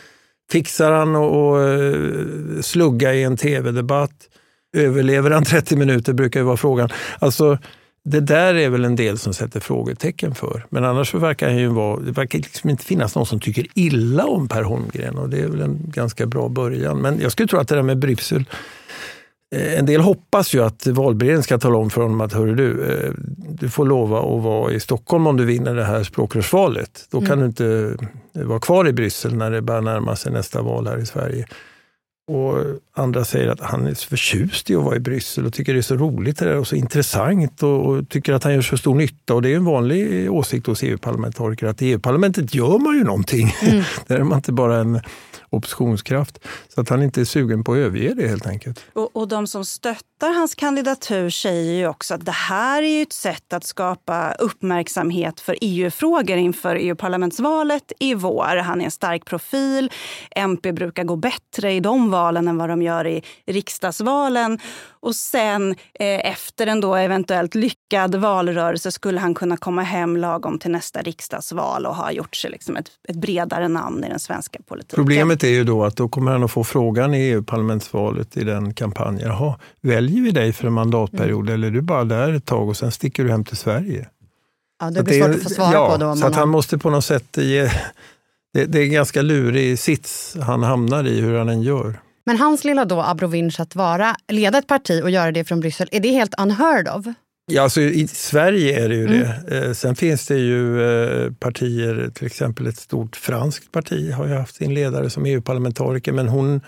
Fixar 0.52 0.92
han 0.92 1.16
att 1.16 2.56
eh, 2.56 2.62
slugga 2.62 3.14
i 3.14 3.22
en 3.22 3.36
tv-debatt? 3.36 4.28
Överlever 4.76 5.30
han 5.30 5.44
30 5.44 5.76
minuter 5.76 6.12
brukar 6.12 6.40
ju 6.40 6.46
vara 6.46 6.56
frågan. 6.56 6.88
Alltså, 7.18 7.58
det 8.04 8.20
där 8.20 8.54
är 8.54 8.68
väl 8.68 8.84
en 8.84 8.96
del 8.96 9.18
som 9.18 9.34
sätter 9.34 9.60
frågetecken 9.60 10.34
för. 10.34 10.66
Men 10.70 10.84
annars 10.84 11.10
så 11.10 11.18
verkar 11.18 11.48
han 11.48 11.56
ju 11.56 11.68
vara, 11.68 12.00
det 12.00 12.12
verkar 12.12 12.38
liksom 12.38 12.70
inte 12.70 12.84
finnas 12.84 13.14
någon 13.14 13.26
som 13.26 13.40
tycker 13.40 13.66
illa 13.74 14.24
om 14.24 14.48
Per 14.48 14.62
Holmgren 14.62 15.18
och 15.18 15.28
det 15.28 15.40
är 15.40 15.48
väl 15.48 15.60
en 15.60 15.78
ganska 15.84 16.26
bra 16.26 16.48
början. 16.48 16.98
Men 16.98 17.20
jag 17.20 17.32
skulle 17.32 17.48
tro 17.48 17.58
att 17.58 17.68
det 17.68 17.74
där 17.74 17.82
med 17.82 17.98
Bryssel 17.98 18.44
en 19.54 19.86
del 19.86 20.00
hoppas 20.00 20.54
ju 20.54 20.64
att 20.64 20.86
valberedningen 20.86 21.42
ska 21.42 21.58
tala 21.58 21.78
om 21.78 21.90
för 21.90 22.02
honom 22.02 22.20
att 22.20 22.32
Hörru 22.32 22.54
du, 22.54 22.84
eh, 22.84 23.12
du 23.48 23.68
får 23.68 23.86
lova 23.86 24.18
att 24.18 24.42
vara 24.42 24.72
i 24.72 24.80
Stockholm 24.80 25.26
om 25.26 25.36
du 25.36 25.44
vinner 25.44 25.74
det 25.74 25.84
här 25.84 26.02
språkrörsvalet. 26.02 27.06
Då 27.10 27.20
kan 27.20 27.32
mm. 27.32 27.40
du 27.40 27.46
inte 27.46 27.96
vara 28.32 28.60
kvar 28.60 28.88
i 28.88 28.92
Bryssel 28.92 29.36
när 29.36 29.50
det 29.50 29.62
börjar 29.62 29.82
närma 29.82 30.16
sig 30.16 30.32
nästa 30.32 30.62
val 30.62 30.86
här 30.86 30.98
i 30.98 31.06
Sverige. 31.06 31.46
Och 32.28 32.58
andra 32.94 33.24
säger 33.24 33.48
att 33.48 33.60
han 33.60 33.86
är 33.86 33.94
förtjust 33.94 34.70
i 34.70 34.74
att 34.74 34.82
vara 34.82 34.96
i 34.96 35.00
Bryssel 35.00 35.46
och 35.46 35.52
tycker 35.52 35.72
det 35.72 35.80
är 35.80 35.82
så 35.82 35.96
roligt 35.96 36.38
det 36.38 36.56
och 36.56 36.66
så 36.66 36.76
intressant 36.76 37.62
och, 37.62 37.86
och, 37.86 38.08
tycker 38.08 38.32
att 38.32 38.44
han 38.44 38.54
gör 38.54 38.62
så 38.62 38.76
stor 38.76 38.94
nytta. 38.94 39.34
Och 39.34 39.42
det 39.42 39.52
är 39.52 39.56
en 39.56 39.64
vanlig 39.64 40.32
åsikt 40.32 40.66
hos 40.66 40.82
EU-parlamentariker 40.82 41.66
att 41.66 41.82
i 41.82 41.86
EU-parlamentet 41.86 42.54
gör 42.54 42.78
man 42.78 42.98
ju 42.98 43.04
någonting. 43.04 43.54
Mm. 43.62 43.82
Där 44.06 44.16
är 44.16 44.24
man 44.24 44.38
inte 44.38 44.52
bara 44.52 44.76
en 44.76 45.00
oppositionskraft. 45.56 46.38
Så 46.68 46.80
att 46.80 46.88
han 46.88 47.02
inte 47.02 47.20
är 47.20 47.24
sugen 47.24 47.64
på 47.64 47.72
att 47.72 47.78
överge 47.78 48.14
det 48.14 48.28
helt 48.28 48.46
enkelt. 48.46 48.84
Och, 48.92 49.16
och 49.16 49.28
de 49.28 49.46
som 49.46 49.64
stöttar 49.64 50.34
hans 50.34 50.54
kandidatur 50.54 51.30
säger 51.30 51.72
ju 51.72 51.88
också 51.88 52.14
att 52.14 52.24
det 52.24 52.32
här 52.32 52.82
är 52.82 53.02
ett 53.02 53.12
sätt 53.12 53.52
att 53.52 53.64
skapa 53.64 54.32
uppmärksamhet 54.32 55.40
för 55.40 55.56
EU-frågor 55.60 56.36
inför 56.36 56.76
EU-parlamentsvalet 56.76 57.92
i 58.00 58.14
vår. 58.14 58.56
Han 58.56 58.80
är 58.80 58.84
en 58.84 58.90
stark 58.90 59.24
profil. 59.24 59.90
MP 60.30 60.72
brukar 60.72 61.04
gå 61.04 61.16
bättre 61.16 61.72
i 61.72 61.80
de 61.80 62.10
valen 62.10 62.48
än 62.48 62.58
vad 62.58 62.68
de 62.68 62.82
gör 62.82 63.06
i 63.06 63.22
riksdagsvalen. 63.46 64.58
Och 65.00 65.16
sen 65.16 65.70
eh, 65.94 66.30
efter 66.30 66.66
en 66.66 66.80
då 66.80 66.94
eventuellt 66.94 67.54
lyckad 67.54 68.14
valrörelse 68.14 68.92
skulle 68.92 69.20
han 69.20 69.34
kunna 69.34 69.56
komma 69.56 69.82
hem 69.82 70.16
lagom 70.16 70.58
till 70.58 70.70
nästa 70.70 71.02
riksdagsval 71.02 71.86
och 71.86 71.96
ha 71.96 72.12
gjort 72.12 72.36
sig 72.36 72.50
liksom 72.50 72.76
ett, 72.76 72.90
ett 73.08 73.16
bredare 73.16 73.68
namn 73.68 74.04
i 74.04 74.08
den 74.08 74.20
svenska 74.20 74.58
politiken. 74.66 74.96
Problemet 74.96 75.44
är 75.44 75.48
ju 75.48 75.64
då 75.64 75.84
att 75.84 75.96
då 75.96 76.08
kommer 76.08 76.32
han 76.32 76.44
att 76.44 76.50
få 76.50 76.64
frågan 76.64 77.14
i 77.14 77.18
EU-parlamentsvalet 77.18 78.36
i 78.36 78.44
den 78.44 78.74
kampanjen. 78.74 79.28
Jaha, 79.28 79.58
väljer 79.80 80.22
vi 80.22 80.30
dig 80.30 80.52
för 80.52 80.66
en 80.66 80.72
mandatperiod 80.72 81.48
mm. 81.48 81.54
eller 81.54 81.66
är 81.66 81.70
du 81.70 81.80
bara 81.80 82.04
där 82.04 82.32
ett 82.32 82.44
tag 82.44 82.68
och 82.68 82.76
sen 82.76 82.92
sticker 82.92 83.24
du 83.24 83.30
hem 83.30 83.44
till 83.44 83.56
Sverige? 83.56 84.08
Ja, 84.80 84.90
det 84.90 85.02
blir 85.02 85.22
svårt 85.22 85.36
att 85.36 85.42
få 85.42 85.48
svara 85.48 85.72
ja, 85.72 85.90
på 85.90 85.96
då. 85.96 86.16
Så 86.16 86.26
att 86.26 86.34
han 86.34 86.48
måste 86.48 86.78
på 86.78 86.90
något 86.90 87.04
sätt 87.04 87.36
ge... 87.36 87.70
Det, 88.52 88.64
det 88.64 88.78
är 88.78 88.82
en 88.82 88.92
ganska 88.92 89.22
lurig 89.22 89.78
sits 89.78 90.36
han 90.42 90.62
hamnar 90.62 91.06
i 91.06 91.20
hur 91.20 91.38
han 91.38 91.48
än 91.48 91.62
gör. 91.62 92.00
Men 92.26 92.36
hans 92.36 92.64
lilla 92.64 92.84
då 92.84 93.02
abrovinsch 93.02 93.60
att 93.60 93.74
vara, 93.74 94.16
leda 94.28 94.58
ett 94.58 94.66
parti 94.66 95.02
och 95.02 95.10
göra 95.10 95.32
det 95.32 95.44
från 95.44 95.60
Bryssel, 95.60 95.88
är 95.92 96.00
det 96.00 96.08
helt 96.08 96.34
unheard 96.40 96.88
of? 96.88 97.06
Ja, 97.52 97.62
alltså 97.62 97.80
I 97.80 98.08
Sverige 98.08 98.84
är 98.84 98.88
det 98.88 98.94
ju 98.94 99.06
mm. 99.06 99.20
det. 99.20 99.66
Eh, 99.66 99.72
sen 99.72 99.96
finns 99.96 100.26
det 100.26 100.38
ju 100.38 100.82
eh, 100.82 101.32
partier, 101.32 102.10
till 102.14 102.26
exempel 102.26 102.66
ett 102.66 102.78
stort 102.78 103.16
franskt 103.16 103.72
parti 103.72 104.12
har 104.12 104.26
ju 104.26 104.34
haft 104.34 104.56
sin 104.56 104.74
ledare 104.74 105.10
som 105.10 105.26
EU-parlamentariker, 105.26 106.12
men 106.12 106.28
hon 106.28 106.60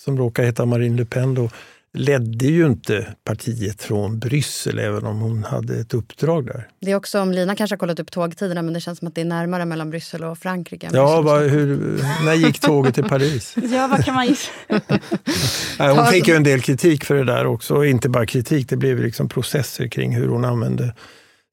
som 0.00 0.18
råkar 0.18 0.42
heta 0.42 0.64
Marine 0.64 0.96
Le 0.96 1.04
Pen 1.04 1.34
då, 1.34 1.50
ledde 1.94 2.46
ju 2.46 2.66
inte 2.66 3.14
partiet 3.24 3.82
från 3.82 4.18
Bryssel, 4.18 4.78
även 4.78 5.06
om 5.06 5.20
hon 5.20 5.44
hade 5.44 5.76
ett 5.76 5.94
uppdrag 5.94 6.46
där. 6.46 6.68
Det 6.80 6.90
är 6.90 6.96
också, 6.96 7.20
om 7.20 7.32
Lina 7.32 7.56
kanske 7.56 7.74
har 7.74 7.78
kollat 7.78 8.00
upp 8.00 8.10
tågtiderna, 8.10 8.62
men 8.62 8.74
det 8.74 8.80
känns 8.80 8.98
som 8.98 9.08
att 9.08 9.14
det 9.14 9.20
är 9.20 9.24
närmare 9.24 9.64
mellan 9.64 9.90
Bryssel 9.90 10.24
och 10.24 10.38
Frankrike. 10.38 10.90
Ja, 10.92 11.20
va, 11.20 11.38
hur, 11.38 11.98
när 12.24 12.34
gick 12.34 12.60
tåget 12.60 12.94
till 12.94 13.04
Paris? 13.04 13.54
ja, 13.72 13.86
vad 13.86 14.04
kan 14.04 14.14
man 14.14 14.26
gissa? 14.26 14.50
hon 15.94 16.06
fick 16.06 16.28
ju 16.28 16.34
en 16.34 16.42
del 16.42 16.60
kritik 16.60 17.04
för 17.04 17.14
det 17.14 17.24
där 17.24 17.46
också, 17.46 17.84
inte 17.84 18.08
bara 18.08 18.26
kritik, 18.26 18.68
det 18.68 18.76
blev 18.76 18.98
liksom 18.98 19.28
processer 19.28 19.88
kring 19.88 20.16
hur 20.16 20.28
hon 20.28 20.44
använde 20.44 20.94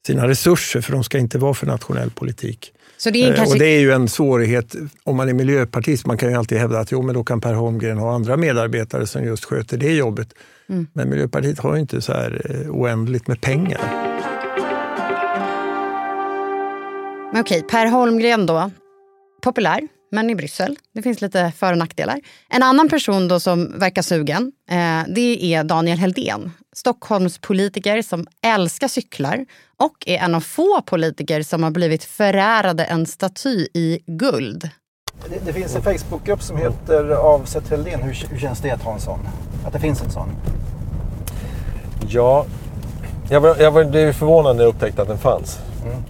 sina 0.06 0.28
resurser, 0.28 0.80
för 0.80 0.92
de 0.92 1.04
ska 1.04 1.18
inte 1.18 1.38
vara 1.38 1.54
för 1.54 1.66
nationell 1.66 2.10
politik. 2.10 2.72
Så 3.02 3.10
det 3.10 3.22
är 3.22 3.30
eh, 3.30 3.36
kanske... 3.36 3.54
Och 3.54 3.58
det 3.58 3.66
är 3.66 3.80
ju 3.80 3.92
en 3.92 4.08
svårighet 4.08 4.74
om 5.04 5.16
man 5.16 5.28
är 5.28 5.32
miljöpartist. 5.32 6.06
Man 6.06 6.16
kan 6.16 6.30
ju 6.30 6.36
alltid 6.36 6.58
hävda 6.58 6.78
att 6.78 6.92
jo, 6.92 7.02
men 7.02 7.14
då 7.14 7.24
kan 7.24 7.40
Per 7.40 7.54
Holmgren 7.54 7.98
ha 7.98 8.14
andra 8.14 8.36
medarbetare 8.36 9.06
som 9.06 9.24
just 9.24 9.44
sköter 9.44 9.76
det 9.76 9.92
jobbet. 9.92 10.34
Mm. 10.68 10.86
Men 10.92 11.10
Miljöpartiet 11.10 11.58
har 11.58 11.74
ju 11.74 11.80
inte 11.80 12.00
så 12.00 12.12
här 12.12 12.42
eh, 12.50 12.70
oändligt 12.70 13.26
med 13.26 13.40
pengar. 13.40 13.80
Men 17.32 17.40
okej, 17.40 17.62
Per 17.62 17.86
Holmgren 17.86 18.46
då. 18.46 18.70
Populär, 19.42 19.80
men 20.12 20.30
i 20.30 20.34
Bryssel. 20.34 20.76
Det 20.94 21.02
finns 21.02 21.20
lite 21.20 21.52
för 21.56 21.72
och 21.72 21.78
nackdelar. 21.78 22.20
En 22.48 22.62
annan 22.62 22.88
person 22.88 23.28
då 23.28 23.40
som 23.40 23.78
verkar 23.78 24.02
sugen, 24.02 24.52
eh, 24.70 25.00
det 25.08 25.54
är 25.54 25.64
Daniel 25.64 25.98
Heldén. 25.98 26.52
Stockholmspolitiker 26.72 28.02
som 28.02 28.26
älskar 28.42 28.88
cyklar 28.88 29.46
och 29.76 29.96
är 30.06 30.18
en 30.18 30.34
av 30.34 30.40
få 30.40 30.82
politiker 30.82 31.42
som 31.42 31.62
har 31.62 31.70
blivit 31.70 32.04
förärade 32.04 32.84
en 32.84 33.06
staty 33.06 33.68
i 33.74 33.98
guld. 34.06 34.70
Det, 35.28 35.46
det 35.46 35.52
finns 35.52 35.76
en 35.76 35.82
Facebookgrupp 35.82 36.42
som 36.42 36.56
heter 36.56 37.10
Avsätt 37.10 37.68
Heldén. 37.70 38.02
Hur, 38.02 38.26
hur 38.30 38.38
känns 38.38 38.60
det 38.60 38.70
att 38.70 38.82
ha 38.82 38.94
en 38.94 39.00
sån? 39.00 39.20
Att 39.66 39.72
det 39.72 39.80
finns 39.80 40.02
en 40.02 40.10
sån? 40.10 40.28
Ja, 42.08 42.46
jag, 43.30 43.40
var, 43.40 43.56
jag 43.56 43.90
blev 43.90 44.12
förvånad 44.12 44.56
när 44.56 44.62
jag 44.62 44.74
upptäckte 44.74 45.02
att 45.02 45.08
den 45.08 45.18
fanns. 45.18 45.58
Mm. 45.84 46.02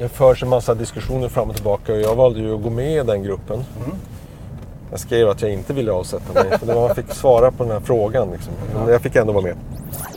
Det 0.00 0.08
förs 0.08 0.42
en 0.42 0.48
massa 0.48 0.74
diskussioner 0.74 1.28
fram 1.28 1.48
och 1.48 1.54
tillbaka 1.54 1.92
och 1.92 2.00
jag 2.00 2.14
valde 2.14 2.40
ju 2.40 2.54
att 2.54 2.62
gå 2.62 2.70
med 2.70 2.92
i 2.92 3.02
den 3.02 3.22
gruppen. 3.22 3.64
Mm. 3.84 3.96
Jag 4.90 5.00
skrev 5.00 5.28
att 5.28 5.42
jag 5.42 5.52
inte 5.52 5.72
ville 5.72 5.92
avsätta 5.92 6.32
mig, 6.32 6.58
för 6.58 6.66
man 6.66 6.94
fick 6.94 7.14
svara 7.14 7.50
på 7.50 7.64
den 7.64 7.72
här 7.72 7.80
frågan. 7.80 8.30
Liksom. 8.30 8.52
Men 8.74 8.88
jag 8.88 9.02
fick 9.02 9.16
ändå 9.16 9.32
vara 9.32 9.44
med. 9.44 9.56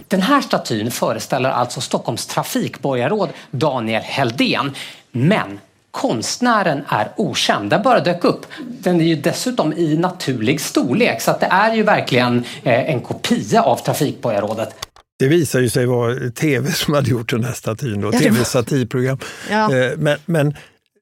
Den 0.08 0.22
här 0.22 0.42
statyn 0.42 0.92
föreställer 0.92 1.50
alltså 1.50 1.82
Stockholms 1.82 2.28
trafikborgarråd 2.28 3.30
Daniel 3.52 4.02
Heldén. 4.02 4.76
Men 5.12 5.60
konstnären 5.92 6.86
är 6.88 7.12
okänd. 7.16 7.70
Den 7.70 7.82
bara 7.82 8.00
dök 8.00 8.24
upp. 8.24 8.46
Den 8.60 9.02
är 9.02 9.06
ju 9.06 9.16
dessutom 9.16 9.74
i 9.74 9.98
naturlig 9.98 10.62
storlek 10.62 11.22
så 11.22 11.32
att 11.32 11.40
det 11.40 11.48
är 11.52 11.74
ju 11.74 11.84
verkligen 11.84 12.44
eh, 12.64 12.90
en 12.90 13.02
kopia 13.02 13.64
av 13.64 13.76
trafikborgarrådet. 13.76 14.93
Det 15.24 15.30
visar 15.30 15.60
ju 15.60 15.70
sig 15.70 15.86
vara 15.86 16.30
tv 16.30 16.72
som 16.72 16.94
hade 16.94 17.10
gjort 17.10 17.30
den 17.30 17.44
här 17.44 17.54
statyn, 17.54 18.02
då, 18.02 18.10
ja, 18.14 18.20
tv-satirprogram. 18.20 19.18
Ja. 19.50 19.76
Eh, 19.76 19.92
men, 19.98 20.18
men 20.26 20.54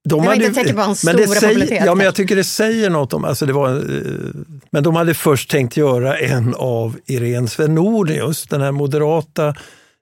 de 0.03 0.17
jag 0.17 0.17
var 0.17 0.25
hade, 0.25 0.45
inte 0.45 0.59
säker 0.59 0.73
på 0.73 0.81
hans 0.81 0.99
stora 0.99 1.27
säger, 1.27 1.85
Ja, 1.85 1.95
men 1.95 2.05
jag 2.05 2.15
tycker 2.15 2.35
det 2.35 2.43
säger 2.43 2.89
något 2.89 3.13
om... 3.13 3.25
Alltså 3.25 3.45
det 3.45 3.53
var, 3.53 3.69
eh, 3.69 4.41
men 4.71 4.83
de 4.83 4.95
hade 4.95 5.13
först 5.13 5.49
tänkt 5.49 5.77
göra 5.77 6.17
en 6.17 6.55
av 6.55 6.97
Irene 7.05 7.47
Svenonius, 7.47 8.43
den 8.43 8.61
här 8.61 8.71
moderata 8.71 9.47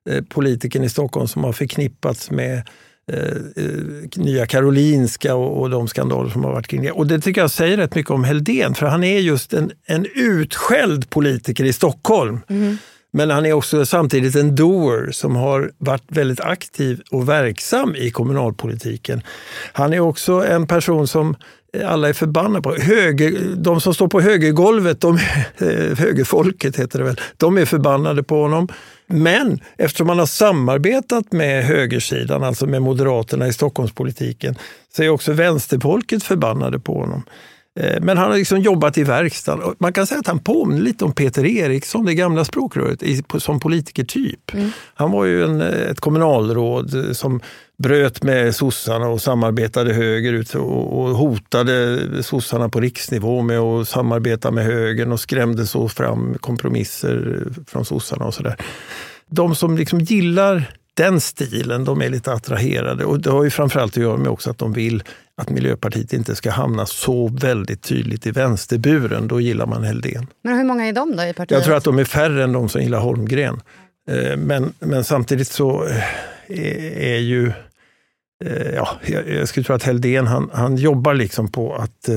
eh, 0.10 0.24
politikern 0.30 0.84
i 0.84 0.90
Stockholm 0.90 1.28
som 1.28 1.44
har 1.44 1.54
förknippats 1.54 2.32
med 2.32 2.58
eh, 3.12 3.16
Nya 4.16 4.46
Karolinska 4.46 5.36
och, 5.36 5.62
och, 5.62 5.70
de 5.70 5.88
skandaler 5.88 6.30
som 6.30 6.44
har 6.44 6.52
varit 6.52 6.68
kring 6.68 6.82
det. 6.82 6.92
Och 6.92 7.08
det 7.08 7.20
tycker 7.20 7.42
jag 7.42 7.52
säger 7.52 7.78
rätt 7.78 7.96
mycket 7.96 8.12
om 8.12 8.24
Heldén, 8.24 8.76
för 8.76 8.86
han 8.86 9.04
är 9.04 9.20
just 9.20 9.54
en, 9.54 9.72
en 9.86 10.06
utskälld 10.16 11.10
politiker 11.10 11.64
i 11.64 11.74
Stockholm. 11.74 12.40
Mm. 12.50 12.78
Men 13.12 13.30
han 13.30 13.46
är 13.46 13.54
också 13.54 13.86
samtidigt 13.86 14.36
en 14.36 14.56
doer 14.56 15.12
som 15.12 15.36
har 15.36 15.72
varit 15.78 16.04
väldigt 16.08 16.42
aktiv 16.42 17.02
och 17.12 17.30
verksam 17.30 17.96
i 17.96 18.12
kommunalpolitiken. 18.12 19.22
Han 19.74 19.94
är 19.94 20.00
också 20.00 20.46
en 20.46 20.68
person 20.68 21.08
som 21.08 21.36
alla 21.86 22.10
är 22.10 22.14
förbannade 22.14 22.62
på. 22.62 22.76
Höger, 22.76 23.56
de 23.56 23.82
som 23.82 23.94
står 23.94 24.08
på 24.08 24.22
högergolvet, 24.22 25.02
de, 25.02 25.16
eh, 25.58 25.98
högerfolket 25.98 26.80
heter 26.80 27.00
det 27.00 27.06
väl, 27.06 27.20
de 27.38 27.58
är 27.58 27.66
förbannade 27.66 28.24
på 28.24 28.42
honom. 28.42 28.68
Men 29.08 29.60
eftersom 29.78 30.10
han 30.10 30.20
har 30.20 30.26
samarbetat 30.26 31.32
med 31.32 31.64
högersidan, 31.64 32.44
alltså 32.44 32.66
med 32.66 32.82
Moderaterna 32.82 33.48
i 33.48 33.54
Stockholmspolitiken, 33.54 34.56
så 34.96 35.04
är 35.04 35.10
också 35.10 35.34
vänsterfolket 35.34 36.24
förbannade 36.24 36.80
på 36.80 37.00
honom. 37.00 37.24
Eh, 37.80 38.02
men 38.02 38.18
han 38.18 38.32
har 38.32 38.38
liksom 38.38 38.60
jobbat 38.60 38.98
i 38.98 39.04
verkstaden. 39.04 39.76
Man 39.80 39.94
kan 39.94 40.08
säga 40.08 40.20
att 40.20 40.28
han 40.28 40.40
påminner 40.40 40.82
lite 40.82 41.06
om 41.06 41.12
Peter 41.12 41.46
Eriksson, 41.46 42.06
det 42.06 42.14
gamla 42.14 42.46
språkröret, 42.46 43.04
som 43.38 43.60
politikertyp. 43.60 44.54
Mm. 44.54 44.72
Han 44.94 45.12
var 45.12 45.26
ju 45.26 45.44
en, 45.44 45.62
eh, 45.62 45.90
ett 45.92 46.00
kommunalråd 46.00 46.96
eh, 46.96 47.12
som 47.12 47.42
bröt 47.78 48.24
med 48.24 48.56
sossarna 48.56 49.08
och 49.08 49.22
samarbetade 49.22 49.94
högerut 49.94 50.56
och, 50.56 51.00
och 51.00 51.10
hotade 51.10 52.00
sossarna 52.24 52.70
på 52.70 52.80
riksnivå 52.80 53.42
med 53.42 53.60
att 53.60 53.88
samarbeta 53.88 54.52
med 54.52 54.66
högern 54.66 55.12
och 55.12 55.20
skrämde 55.20 55.68
så 55.68 55.90
fram 55.90 56.38
kompromisser 56.40 57.48
från 57.68 57.86
sossarna 57.86 58.26
och 58.26 58.34
sådär. 58.34 58.56
De 59.30 59.56
som 59.56 59.78
liksom 59.78 60.00
gillar 60.00 60.72
den 61.00 61.22
stilen, 61.22 61.86
de 61.86 62.02
är 62.02 62.10
lite 62.10 62.34
attraherade. 62.34 63.06
Och 63.06 63.20
det 63.20 63.32
har 63.32 63.44
ju 63.44 63.50
framförallt 63.50 63.98
att 63.98 64.04
göra 64.04 64.18
med 64.18 64.28
också 64.28 64.50
att 64.50 64.58
de 64.58 64.74
vill 64.74 65.04
att 65.38 65.50
Miljöpartiet 65.50 66.14
inte 66.14 66.36
ska 66.36 66.52
hamna 66.52 66.86
så 66.86 67.28
väldigt 67.28 67.82
tydligt 67.82 68.28
i 68.28 68.32
vänsterburen. 68.32 69.28
Då 69.28 69.42
gillar 69.42 69.66
man 69.66 69.84
Heldén. 69.84 70.28
Men 70.44 70.58
hur 70.58 70.64
många 70.64 70.86
är 70.86 70.94
de 70.94 71.16
då 71.16 71.24
i 71.24 71.34
partiet? 71.34 71.52
Jag 71.52 71.64
tror 71.64 71.76
att 71.76 71.84
de 71.84 72.00
är 72.00 72.04
färre 72.04 72.44
än 72.44 72.54
de 72.54 72.70
som 72.70 72.82
gillar 72.82 73.00
Holmgren. 73.00 73.62
Eh, 74.10 74.38
men, 74.38 74.74
men 74.80 75.04
samtidigt 75.04 75.48
så 75.48 75.86
eh, 76.48 77.14
är 77.14 77.20
ju... 77.20 77.52
Eh, 78.46 78.72
ja, 78.76 78.90
jag 79.28 79.48
skulle 79.48 79.64
tro 79.64 79.76
att 79.76 79.84
Heldén 79.84 80.28
han, 80.28 80.50
han 80.54 80.78
jobbar 80.78 81.14
liksom 81.14 81.52
på 81.52 81.76
att 81.76 82.10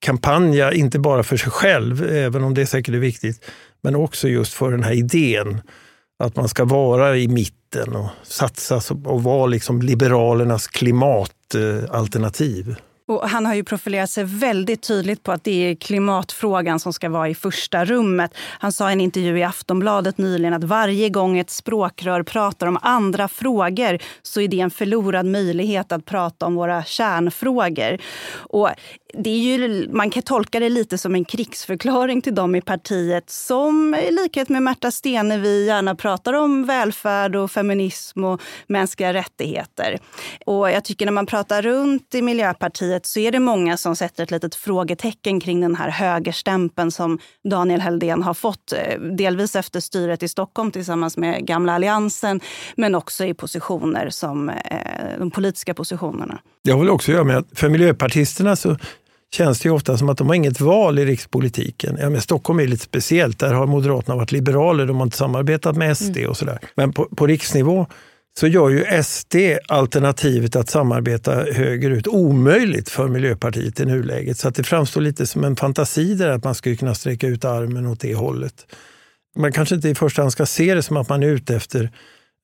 kampanja, 0.00 0.72
inte 0.72 0.98
bara 0.98 1.22
för 1.22 1.36
sig 1.36 1.50
själv, 1.50 2.10
även 2.10 2.44
om 2.44 2.54
det 2.54 2.66
säkert 2.66 2.94
är 2.94 2.98
viktigt, 2.98 3.44
men 3.82 3.96
också 3.96 4.28
just 4.28 4.54
för 4.54 4.70
den 4.70 4.82
här 4.82 4.92
idén 4.92 5.60
att 6.20 6.36
man 6.36 6.48
ska 6.48 6.64
vara 6.64 7.16
i 7.16 7.28
mitten 7.28 7.96
och 7.96 8.08
satsa 8.22 8.80
och 9.04 9.22
vara 9.22 9.46
liksom 9.46 9.82
Liberalernas 9.82 10.66
klimatalternativ. 10.66 12.76
Och 13.10 13.28
han 13.28 13.46
har 13.46 13.54
ju 13.54 13.64
profilerat 13.64 14.10
sig 14.10 14.24
väldigt 14.24 14.82
tydligt 14.82 15.22
på 15.22 15.32
att 15.32 15.44
det 15.44 15.70
är 15.70 15.74
klimatfrågan 15.74 16.80
som 16.80 16.92
ska 16.92 17.08
vara 17.08 17.28
i 17.28 17.34
första 17.34 17.84
rummet. 17.84 18.34
Han 18.36 18.72
sa 18.72 18.90
i 18.90 18.92
en 18.92 19.00
intervju 19.00 19.38
i 19.38 19.42
Aftonbladet 19.42 20.18
nyligen 20.18 20.54
att 20.54 20.64
varje 20.64 21.08
gång 21.08 21.38
ett 21.38 21.50
språkrör 21.50 22.22
pratar 22.22 22.66
om 22.66 22.78
andra 22.82 23.28
frågor 23.28 23.98
så 24.22 24.40
är 24.40 24.48
det 24.48 24.60
en 24.60 24.70
förlorad 24.70 25.26
möjlighet 25.26 25.92
att 25.92 26.04
prata 26.04 26.46
om 26.46 26.54
våra 26.54 26.84
kärnfrågor. 26.84 27.98
Och 28.32 28.70
det 29.14 29.30
är 29.30 29.38
ju, 29.38 29.88
man 29.92 30.10
kan 30.10 30.22
tolka 30.22 30.60
det 30.60 30.68
lite 30.68 30.98
som 30.98 31.14
en 31.14 31.24
krigsförklaring 31.24 32.22
till 32.22 32.34
dem 32.34 32.54
i 32.54 32.60
partiet 32.60 33.30
som 33.30 33.94
i 33.94 34.12
likhet 34.12 34.48
med 34.48 34.62
Märta 34.62 34.90
Stenevi 34.90 35.66
gärna 35.66 35.94
pratar 35.94 36.32
om 36.32 36.64
välfärd 36.64 37.36
och 37.36 37.50
feminism 37.50 38.24
och 38.24 38.40
mänskliga 38.66 39.12
rättigheter. 39.12 39.98
Och 40.46 40.70
jag 40.70 40.84
tycker 40.84 41.06
när 41.06 41.12
man 41.12 41.26
pratar 41.26 41.62
runt 41.62 42.14
i 42.14 42.22
Miljöpartiet 42.22 42.99
så 43.06 43.20
är 43.20 43.32
det 43.32 43.40
många 43.40 43.76
som 43.76 43.96
sätter 43.96 44.22
ett 44.22 44.30
litet 44.30 44.54
frågetecken 44.54 45.40
kring 45.40 45.60
den 45.60 45.76
här 45.76 45.90
högerstämpeln 45.90 46.90
som 46.90 47.18
Daniel 47.50 47.80
Heldén 47.80 48.22
har 48.22 48.34
fått. 48.34 48.72
Eh, 48.72 49.00
delvis 49.00 49.56
efter 49.56 49.80
styret 49.80 50.22
i 50.22 50.28
Stockholm 50.28 50.70
tillsammans 50.70 51.16
med 51.16 51.46
gamla 51.46 51.72
alliansen 51.72 52.40
men 52.76 52.94
också 52.94 53.24
i 53.24 53.34
positioner 53.34 54.10
som 54.10 54.48
eh, 54.48 54.54
de 55.18 55.30
politiska 55.30 55.74
positionerna. 55.74 56.38
Jag 56.62 56.78
vill 56.78 56.90
också 56.90 57.12
göra 57.12 57.24
med 57.24 57.36
att 57.36 57.46
för 57.54 57.68
miljöpartisterna 57.68 58.56
så 58.56 58.76
känns 59.34 59.60
det 59.60 59.68
ju 59.68 59.74
ofta 59.74 59.96
som 59.96 60.08
att 60.08 60.18
de 60.18 60.28
har 60.28 60.34
inget 60.34 60.60
val 60.60 60.98
i 60.98 61.04
rikspolitiken. 61.04 61.96
Ja, 62.00 62.10
men 62.10 62.20
Stockholm 62.20 62.60
är 62.60 62.66
lite 62.66 62.84
speciellt. 62.84 63.38
Där 63.38 63.54
har 63.54 63.66
Moderaterna 63.66 64.16
varit 64.16 64.32
liberaler, 64.32 64.86
de 64.86 64.96
har 64.96 65.04
inte 65.04 65.16
samarbetat 65.16 65.76
med 65.76 65.96
SD 65.96 66.16
och 66.28 66.36
sådär. 66.36 66.58
Men 66.74 66.92
på, 66.92 67.04
på 67.04 67.26
riksnivå 67.26 67.86
så 68.38 68.46
gör 68.46 68.68
ju 68.68 69.02
SD 69.02 69.36
alternativet 69.68 70.56
att 70.56 70.70
samarbeta 70.70 71.34
högerut 71.34 72.06
omöjligt 72.06 72.88
för 72.88 73.08
Miljöpartiet 73.08 73.80
i 73.80 73.84
nuläget. 73.84 74.38
Så 74.38 74.48
att 74.48 74.54
det 74.54 74.64
framstår 74.64 75.00
lite 75.00 75.26
som 75.26 75.44
en 75.44 75.56
fantasi 75.56 76.14
där 76.14 76.28
att 76.28 76.44
man 76.44 76.54
skulle 76.54 76.76
kunna 76.76 76.94
sträcka 76.94 77.26
ut 77.26 77.44
armen 77.44 77.86
åt 77.86 78.00
det 78.00 78.14
hållet. 78.14 78.66
Man 79.36 79.52
kanske 79.52 79.74
inte 79.74 79.88
i 79.88 79.94
första 79.94 80.22
hand 80.22 80.32
ska 80.32 80.46
se 80.46 80.74
det 80.74 80.82
som 80.82 80.96
att 80.96 81.08
man 81.08 81.22
är 81.22 81.26
ute 81.26 81.56
efter 81.56 81.90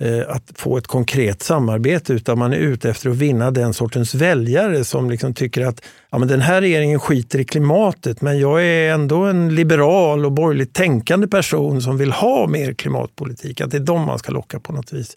eh, 0.03 0.23
att 0.29 0.53
få 0.55 0.77
ett 0.77 0.87
konkret 0.87 1.43
samarbete 1.43 2.13
utan 2.13 2.39
man 2.39 2.53
är 2.53 2.57
ute 2.57 2.91
efter 2.91 3.11
att 3.11 3.17
vinna 3.17 3.51
den 3.51 3.75
sortens 3.75 4.15
väljare 4.15 4.85
som 4.85 5.11
liksom 5.11 5.35
tycker 5.35 5.67
att 5.67 5.85
ja, 6.11 6.19
men 6.19 6.29
den 6.29 6.41
här 6.41 6.61
regeringen 6.61 7.01
skiter 7.01 7.39
i 7.39 7.45
klimatet 7.45 8.21
men 8.21 8.39
jag 8.39 8.65
är 8.65 8.93
ändå 8.93 9.25
en 9.25 9.55
liberal 9.55 10.25
och 10.25 10.33
borgerligt 10.33 10.75
tänkande 10.75 11.29
person 11.29 11.83
som 11.83 11.99
vill 11.99 12.13
ha 12.13 12.47
mer 12.47 12.75
klimatpolitik. 12.75 13.61
Att 13.61 13.71
det 13.71 13.77
är 13.77 13.81
dem 13.81 14.07
man 14.07 14.19
ska 14.19 14.33
locka 14.33 14.61
på 14.61 14.73
något 14.73 14.93
vis. 14.93 15.17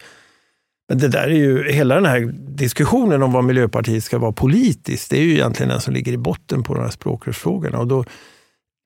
Men 0.90 0.98
det 0.98 1.08
där 1.08 1.28
är 1.28 1.36
ju, 1.36 1.72
hela 1.72 1.96
den 1.96 2.06
här 2.06 2.20
diskussionen 2.36 3.24
om 3.24 3.32
vad 3.32 3.44
Miljöpartiet 3.44 4.04
ska 4.04 4.18
vara 4.18 4.32
politiskt, 4.32 5.10
det 5.10 5.18
är 5.18 5.22
ju 5.22 5.34
egentligen 5.34 5.70
den 5.70 5.82
som 5.82 5.94
ligger 5.94 6.12
i 6.12 6.18
botten 6.18 6.64
på 6.64 6.74
de 6.74 6.84
här 6.84 6.90
språkrörsfrågorna. 6.90 7.80
Och 7.80 7.88
då 7.88 8.06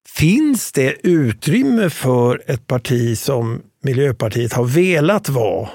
finns 0.09 0.71
det 0.71 1.07
utrymme 1.07 1.89
för 1.89 2.41
ett 2.47 2.67
parti 2.67 3.17
som 3.17 3.61
Miljöpartiet 3.83 4.53
har 4.53 4.65
velat 4.65 5.29
vara 5.29 5.69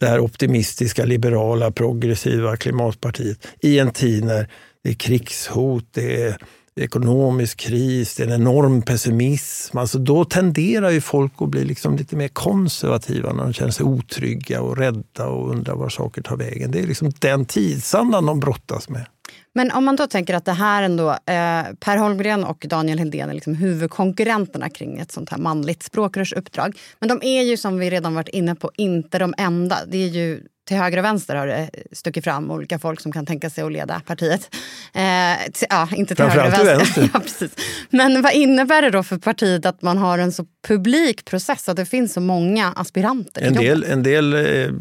det 0.00 0.06
här 0.06 0.20
optimistiska, 0.20 1.04
liberala, 1.04 1.70
progressiva 1.70 2.56
klimatpartiet 2.56 3.46
i 3.60 3.78
en 3.78 3.90
tid 3.90 4.24
när 4.24 4.48
det 4.82 4.90
är 4.90 4.94
krigshot, 4.94 5.84
det 5.90 6.22
är 6.22 6.36
ekonomisk 6.80 7.58
kris, 7.60 8.14
det 8.14 8.22
är 8.22 8.26
en 8.26 8.40
enorm 8.40 8.82
pessimism. 8.82 9.78
Alltså 9.78 9.98
då 9.98 10.24
tenderar 10.24 10.90
ju 10.90 11.00
folk 11.00 11.32
att 11.38 11.48
bli 11.48 11.64
liksom 11.64 11.96
lite 11.96 12.16
mer 12.16 12.28
konservativa 12.28 13.32
när 13.32 13.44
de 13.44 13.52
känner 13.52 13.70
sig 13.70 13.86
otrygga 13.86 14.62
och 14.62 14.76
rädda 14.76 15.26
och 15.26 15.50
undrar 15.50 15.74
var 15.74 15.88
saker 15.88 16.22
tar 16.22 16.36
vägen. 16.36 16.70
Det 16.70 16.80
är 16.80 16.86
liksom 16.86 17.12
den 17.18 17.44
tidsandan 17.44 18.26
de 18.26 18.40
brottas 18.40 18.88
med. 18.88 19.06
Men 19.52 19.70
om 19.70 19.84
man 19.84 19.96
då 19.96 20.06
tänker 20.06 20.34
att 20.34 20.44
det 20.44 20.52
här 20.52 20.82
ändå, 20.82 21.10
eh, 21.10 21.64
Per 21.80 21.96
Holmgren 21.96 22.44
och 22.44 22.66
Daniel 22.68 22.98
Hildén 22.98 23.30
är 23.30 23.34
liksom 23.34 23.54
huvudkonkurrenterna 23.54 24.70
kring 24.70 24.98
ett 24.98 25.12
sånt 25.12 25.30
här 25.30 25.38
manligt 25.38 25.82
språkrörsuppdrag. 25.82 26.78
Men 26.98 27.08
de 27.08 27.18
är 27.22 27.42
ju 27.42 27.56
som 27.56 27.78
vi 27.78 27.90
redan 27.90 28.14
varit 28.14 28.28
inne 28.28 28.54
på 28.54 28.70
inte 28.76 29.18
de 29.18 29.34
enda. 29.38 29.78
Det 29.86 29.98
är 29.98 30.08
ju 30.08 30.40
till 30.64 30.76
höger 30.76 30.98
och 30.98 31.04
vänster 31.04 31.36
har 31.36 31.46
det 31.46 31.70
stuckit 31.92 32.24
fram 32.24 32.50
olika 32.50 32.78
folk 32.78 33.00
som 33.00 33.12
kan 33.12 33.26
tänka 33.26 33.50
sig 33.50 33.64
att 33.64 33.72
leda 33.72 34.00
partiet. 34.06 34.54
Eh, 34.94 35.52
till, 35.52 35.66
ja, 35.70 35.88
inte 35.96 36.14
till 36.14 36.24
höger 36.24 36.46
och 36.46 36.52
vänster. 36.52 36.76
vänster. 36.76 37.10
ja, 37.14 37.20
precis. 37.20 37.52
Men 37.90 38.22
vad 38.22 38.32
innebär 38.32 38.82
det 38.82 38.90
då 38.90 39.02
för 39.02 39.18
partiet 39.18 39.66
att 39.66 39.82
man 39.82 39.98
har 39.98 40.18
en 40.18 40.32
så 40.32 40.46
publik 40.66 41.24
process, 41.24 41.68
att 41.68 41.76
det 41.76 41.86
finns 41.86 42.12
så 42.12 42.20
många 42.20 42.72
aspiranter? 42.72 43.42
En 43.42 43.54
del, 43.54 43.84
en 43.84 44.02
del 44.02 44.34
eh, 44.34 44.72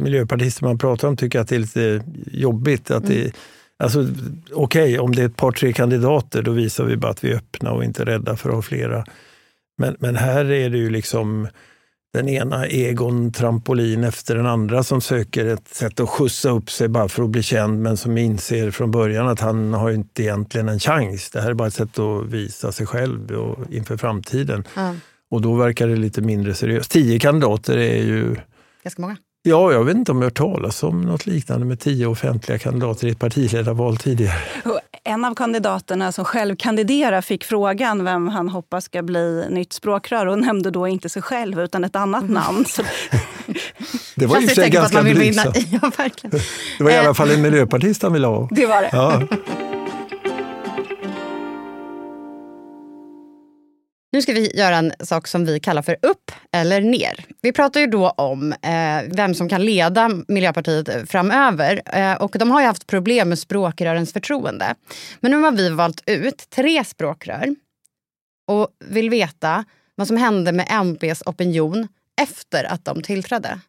miljöpartister 0.00 0.64
man 0.64 0.78
pratar 0.78 1.08
om 1.08 1.16
tycker 1.16 1.40
att 1.40 1.48
det 1.48 1.54
är 1.54 1.60
lite 1.60 2.04
jobbigt. 2.26 2.90
Att 2.90 3.04
mm. 3.04 3.18
det, 3.18 3.32
Alltså, 3.78 4.08
Okej, 4.52 4.82
okay, 4.82 4.98
om 4.98 5.14
det 5.14 5.22
är 5.22 5.26
ett 5.26 5.36
par, 5.36 5.52
tre 5.52 5.72
kandidater, 5.72 6.42
då 6.42 6.50
visar 6.50 6.84
vi 6.84 6.96
bara 6.96 7.10
att 7.12 7.24
vi 7.24 7.30
är 7.30 7.36
öppna 7.36 7.72
och 7.72 7.84
inte 7.84 8.04
rädda 8.04 8.36
för 8.36 8.48
att 8.48 8.54
ha 8.54 8.62
flera. 8.62 9.04
Men, 9.78 9.96
men 9.98 10.16
här 10.16 10.52
är 10.52 10.70
det 10.70 10.78
ju 10.78 10.90
liksom 10.90 11.48
den 12.14 12.28
ena 12.28 12.66
Egon 12.66 13.32
Trampolin 13.32 14.04
efter 14.04 14.34
den 14.34 14.46
andra 14.46 14.82
som 14.82 15.00
söker 15.00 15.46
ett 15.46 15.68
sätt 15.68 16.00
att 16.00 16.08
skjutsa 16.08 16.50
upp 16.50 16.70
sig 16.70 16.88
bara 16.88 17.08
för 17.08 17.22
att 17.22 17.30
bli 17.30 17.42
känd 17.42 17.82
men 17.82 17.96
som 17.96 18.18
inser 18.18 18.70
från 18.70 18.90
början 18.90 19.28
att 19.28 19.40
han 19.40 19.74
har 19.74 19.90
inte 19.90 20.22
egentligen 20.22 20.68
en 20.68 20.78
chans. 20.78 21.30
Det 21.30 21.40
här 21.40 21.50
är 21.50 21.54
bara 21.54 21.68
ett 21.68 21.74
sätt 21.74 21.98
att 21.98 22.26
visa 22.26 22.72
sig 22.72 22.86
själv 22.86 23.30
och 23.30 23.72
inför 23.72 23.96
framtiden. 23.96 24.64
Mm. 24.76 25.00
Och 25.30 25.40
då 25.40 25.54
verkar 25.54 25.88
det 25.88 25.96
lite 25.96 26.20
mindre 26.20 26.54
seriöst. 26.54 26.90
Tio 26.90 27.18
kandidater 27.18 27.76
är 27.76 28.02
ju... 28.02 28.36
Ganska 28.82 29.02
många. 29.02 29.16
Ja, 29.42 29.72
jag 29.72 29.84
vet 29.84 29.96
inte 29.96 30.12
om 30.12 30.18
jag 30.18 30.22
har 30.22 30.26
hört 30.26 30.36
talas 30.36 30.82
om 30.82 31.00
något 31.00 31.26
liknande 31.26 31.66
med 31.66 31.80
tio 31.80 32.06
offentliga 32.06 32.58
kandidater 32.58 33.06
i 33.06 33.10
ett 33.10 33.18
partiledarval 33.18 33.96
tidigare. 33.96 34.40
En 35.06 35.24
av 35.24 35.34
kandidaterna 35.34 36.12
som 36.12 36.24
själv 36.24 36.56
kandiderar 36.56 37.20
fick 37.20 37.44
frågan 37.44 38.04
vem 38.04 38.28
han 38.28 38.48
hoppas 38.48 38.84
ska 38.84 39.02
bli 39.02 39.46
nytt 39.50 39.72
språkrör 39.72 40.26
och 40.26 40.38
nämnde 40.38 40.70
då 40.70 40.88
inte 40.88 41.08
sig 41.08 41.22
själv 41.22 41.60
utan 41.60 41.84
ett 41.84 41.96
annat 41.96 42.22
mm. 42.22 42.34
namn. 42.34 42.64
Det 44.14 44.26
var 44.26 44.40
i 44.40 44.66
och 44.66 44.70
ganska 44.70 45.02
blygsamt. 45.02 45.56
Ja, 45.82 45.90
Det 46.78 46.84
var 46.84 46.90
i 46.90 46.96
alla 46.96 47.14
fall 47.14 47.30
en 47.30 47.42
miljöpartist 47.42 48.02
han 48.02 48.12
ville 48.12 48.26
ha. 48.26 48.48
Det 48.50 48.66
var 48.66 48.82
det. 48.82 48.90
Ja. 48.92 49.22
Nu 54.14 54.22
ska 54.22 54.32
vi 54.32 54.56
göra 54.56 54.76
en 54.76 54.92
sak 55.00 55.28
som 55.28 55.44
vi 55.44 55.60
kallar 55.60 55.82
för 55.82 55.96
upp 56.02 56.30
eller 56.52 56.80
ner. 56.80 57.24
Vi 57.40 57.52
pratar 57.52 57.80
ju 57.80 57.86
då 57.86 58.10
om 58.10 58.52
eh, 58.52 59.02
vem 59.06 59.34
som 59.34 59.48
kan 59.48 59.64
leda 59.64 60.10
Miljöpartiet 60.28 61.10
framöver. 61.10 61.82
Eh, 61.86 62.14
och 62.14 62.36
de 62.38 62.50
har 62.50 62.60
ju 62.60 62.66
haft 62.66 62.86
problem 62.86 63.28
med 63.28 63.38
språkrörens 63.38 64.12
förtroende. 64.12 64.74
Men 65.20 65.30
nu 65.30 65.36
har 65.36 65.52
vi 65.52 65.70
valt 65.70 66.02
ut 66.06 66.50
tre 66.50 66.84
språkrör 66.84 67.54
och 68.46 68.68
vill 68.84 69.10
veta 69.10 69.64
vad 69.94 70.06
som 70.06 70.16
hände 70.16 70.52
med 70.52 70.66
MPs 70.70 71.22
opinion 71.26 71.88
efter 72.22 72.64
att 72.64 72.84
de 72.84 73.02
tillträdde. 73.02 73.60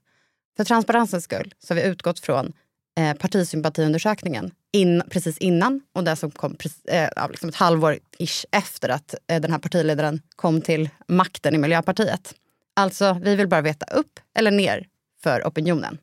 För 0.57 0.63
transparensens 0.63 1.23
skull 1.23 1.53
så 1.59 1.73
har 1.73 1.81
vi 1.81 1.87
utgått 1.87 2.19
från 2.19 2.53
eh, 2.99 3.13
partisympatiundersökningen 3.17 4.51
in, 4.75 5.03
precis 5.09 5.37
innan 5.37 5.81
och 5.93 6.03
det 6.03 6.15
som 6.15 6.31
kom 6.31 6.57
eh, 6.87 7.09
liksom 7.29 7.49
ett 7.49 7.55
halvår 7.55 7.99
ish 8.17 8.45
efter 8.51 8.89
att 8.89 9.15
eh, 9.27 9.41
den 9.41 9.51
här 9.51 9.59
partiledaren 9.59 10.21
kom 10.35 10.61
till 10.61 10.89
makten 11.07 11.55
i 11.55 11.57
Miljöpartiet. 11.57 12.35
Alltså, 12.75 13.19
vi 13.23 13.35
vill 13.35 13.47
bara 13.47 13.61
veta 13.61 13.85
upp 13.85 14.19
eller 14.37 14.51
ner 14.51 14.87
för 15.23 15.47
opinionen. 15.47 15.97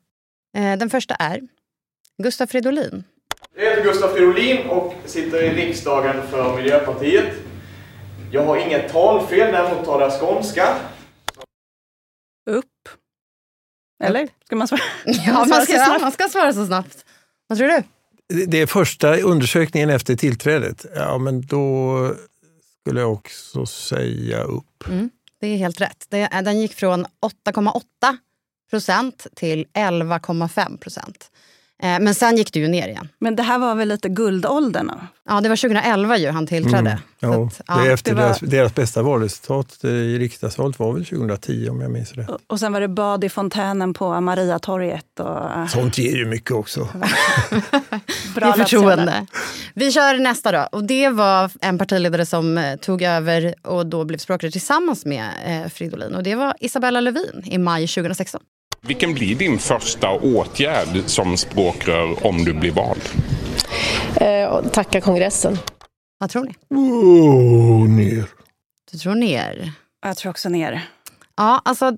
Eh, 0.57 0.77
den 0.77 0.89
första 0.89 1.15
är 1.15 1.41
Gustaf 2.23 2.49
Fridolin. 2.49 3.03
Jag 3.55 3.69
heter 3.69 3.83
Gustaf 3.83 4.13
Fridolin 4.13 4.67
och 4.67 4.93
sitter 5.05 5.43
i 5.43 5.49
riksdagen 5.49 6.27
för 6.27 6.55
Miljöpartiet. 6.55 7.33
Jag 8.31 8.45
har 8.45 8.57
inget 8.57 8.91
talfel, 8.91 9.51
däremot 9.51 9.85
talar 9.85 10.09
jag 10.09 10.19
skånska. 10.19 10.75
Upp. 12.49 12.89
Eller? 14.03 14.29
Ska 14.45 14.55
man 14.55 14.67
svara? 14.67 14.81
Ja, 15.05 15.45
man 15.49 15.65
ska, 15.65 15.97
man 16.01 16.11
ska 16.11 16.29
svara 16.29 16.53
så 16.53 16.65
snabbt. 16.65 17.05
Vad 17.47 17.57
tror 17.57 17.67
du? 17.67 17.83
Det 18.47 18.61
är 18.61 18.65
första 18.65 19.17
undersökningen 19.17 19.89
efter 19.89 20.15
tillträdet. 20.15 20.85
Ja, 20.95 21.17
men 21.17 21.41
då 21.41 22.15
skulle 22.81 23.01
jag 23.01 23.13
också 23.13 23.65
säga 23.65 24.43
upp. 24.43 24.87
Mm, 24.87 25.09
det 25.39 25.47
är 25.47 25.57
helt 25.57 25.81
rätt. 25.81 26.07
Den 26.43 26.61
gick 26.61 26.73
från 26.73 27.05
8,8 27.05 27.81
procent 28.69 29.27
till 29.35 29.65
11,5 29.73 30.77
procent. 30.77 31.31
Eh, 31.83 31.99
men 31.99 32.15
sen 32.15 32.37
gick 32.37 32.53
det 32.53 32.59
ju 32.59 32.67
ner 32.67 32.87
igen. 32.87 33.07
Men 33.19 33.35
det 33.35 33.43
här 33.43 33.59
var 33.59 33.75
väl 33.75 33.87
lite 33.87 34.09
guldåldern? 34.09 34.91
Ja, 35.29 35.41
det 35.41 35.49
var 35.49 35.55
2011 35.55 36.17
ju 36.17 36.29
han 36.29 36.47
tillträdde. 36.47 36.89
Mm. 36.89 36.99
Ja, 37.19 37.47
att, 37.47 37.61
ja, 37.67 37.75
det 37.75 37.89
är 37.89 37.93
efter 37.93 38.11
det 38.11 38.15
var... 38.15 38.23
deras, 38.23 38.39
deras, 38.39 38.75
bästa 38.75 39.01
valresultat 39.01 39.83
i 39.83 40.19
riksdagsvalet 40.19 40.79
var 40.79 40.93
väl 40.93 41.05
2010 41.05 41.69
om 41.69 41.81
jag 41.81 41.91
minns 41.91 42.13
rätt. 42.13 42.29
Och, 42.29 42.39
och 42.47 42.59
sen 42.59 42.73
var 42.73 42.81
det 42.81 42.87
bad 42.87 43.23
i 43.23 43.29
fontänen 43.29 43.93
på 43.93 44.21
Mariatorget. 44.21 45.19
Och... 45.19 45.69
Sånt 45.69 45.97
ger 45.97 46.15
ju 46.15 46.25
mycket 46.25 46.51
också. 46.51 46.79
Bra 48.35 48.51
det 48.51 48.53
förtroende. 48.53 49.25
Vi 49.73 49.91
kör 49.91 50.19
nästa 50.19 50.51
då. 50.51 50.67
Och 50.71 50.83
det 50.83 51.09
var 51.09 51.51
en 51.61 51.77
partiledare 51.77 52.25
som 52.25 52.57
eh, 52.57 52.75
tog 52.75 53.01
över 53.01 53.55
och 53.61 53.85
då 53.85 54.05
blev 54.05 54.17
språkrör 54.17 54.49
tillsammans 54.49 55.05
med 55.05 55.29
eh, 55.45 55.69
Fridolin. 55.69 56.15
Och 56.15 56.23
det 56.23 56.35
var 56.35 56.55
Isabella 56.59 57.01
Lövin 57.01 57.43
i 57.45 57.57
maj 57.57 57.87
2016. 57.87 58.41
Vilken 58.87 59.13
blir 59.13 59.35
din 59.35 59.59
första 59.59 60.09
åtgärd 60.11 61.03
som 61.05 61.37
språkrör 61.37 62.25
om 62.25 62.43
du 62.43 62.53
blir 62.53 62.71
vald? 62.71 63.01
eh, 64.15 64.61
tacka 64.71 65.01
kongressen. 65.01 65.57
Vad 66.19 66.29
tror 66.29 66.43
ni? 66.43 66.53
Oh, 66.69 67.89
ner. 67.89 68.25
Du 68.91 68.97
tror 68.97 69.15
ner? 69.15 69.71
Jag 70.05 70.17
tror 70.17 70.29
också 70.29 70.49
ner. 70.49 70.81
Ja, 71.37 71.61
alltså 71.65 71.91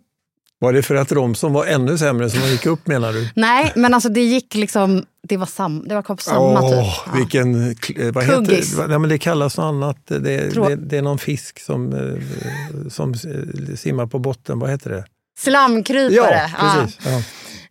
Var 0.60 0.74
det 0.74 0.84
för 0.84 0.96
att 0.96 1.12
Romson 1.12 1.54
var 1.54 1.66
ännu 1.66 1.98
sämre 1.98 2.30
som 2.30 2.42
gick 2.50 2.66
upp 2.66 2.88
menar 2.88 3.14
du? 3.14 3.30
nej, 3.36 3.72
men 3.76 3.94
alltså 3.94 4.10
det 4.10 4.22
gick 4.22 4.56
liksom, 4.56 5.06
det 5.28 5.38
var, 5.38 5.46
sam, 5.46 5.84
det 5.88 5.96
var 5.96 6.02
på 6.02 6.18
samma 6.18 6.62
Åh, 6.62 6.70
typ. 6.70 6.78
Ja. 6.80 7.12
vilken, 7.16 7.76
vad 8.14 8.26
Kuggis. 8.30 8.74
heter, 8.74 8.88
nej, 8.88 9.00
men 9.00 9.10
det 9.10 9.18
kallas 9.18 9.58
något 9.58 9.64
annat. 9.64 9.98
Det, 10.08 10.20
det, 10.20 10.76
det 10.76 10.98
är 10.98 11.02
någon 11.02 11.18
fisk 11.20 11.60
som, 11.60 11.94
eh, 11.94 12.90
som 12.90 13.14
eh, 13.14 13.76
simmar 13.76 14.06
på 14.08 14.20
botten. 14.20 14.60
Vad 14.60 14.70
heter 14.70 14.90
det? 14.90 15.06
Slamkrypare. 15.38 16.52
Ja, 16.58 16.80
precis. 16.82 17.06
Ja. 17.06 17.22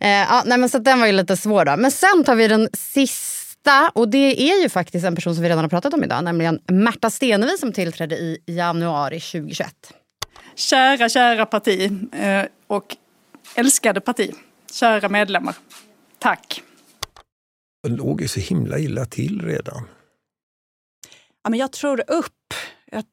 Eh, 0.07 0.11
ja, 0.11 0.42
nej, 0.46 0.59
men 0.59 0.68
så 0.68 0.79
den 0.79 1.00
var 1.00 1.07
ju 1.07 1.12
lite 1.12 1.37
svår 1.37 1.64
då. 1.64 1.77
Men 1.77 1.90
sen 1.90 2.24
tar 2.24 2.35
vi 2.35 2.48
den 2.48 2.68
sista 2.72 3.90
och 3.94 4.09
det 4.09 4.50
är 4.50 4.62
ju 4.62 4.68
faktiskt 4.68 5.07
en 5.07 5.14
person 5.14 5.35
som 5.35 5.42
vi 5.42 5.48
redan 5.48 5.64
har 5.64 5.68
pratat 5.68 5.94
om 5.94 6.05
idag, 6.05 6.24
nämligen 6.24 6.61
Märta 6.66 7.11
Stenevi 7.11 7.59
som 7.59 7.72
tillträdde 7.72 8.16
i 8.16 8.38
januari 8.46 9.20
2021. 9.20 9.74
Kära, 10.55 11.09
kära 11.09 11.46
parti 11.46 11.90
eh, 12.12 12.42
och 12.66 12.96
älskade 13.55 14.00
parti. 14.00 14.31
Kära 14.72 15.09
medlemmar. 15.09 15.55
Tack. 16.18 16.62
Den 17.83 17.96
låg 17.96 18.20
ju 18.20 18.29
så 18.29 18.40
himla 18.40 18.79
illa 18.79 19.05
till 19.05 19.42
redan. 19.42 19.88
Ja, 21.44 21.50
men 21.50 21.59
jag 21.59 21.72
tror 21.72 22.05
upp. 22.11 22.55
Jag 22.90 23.05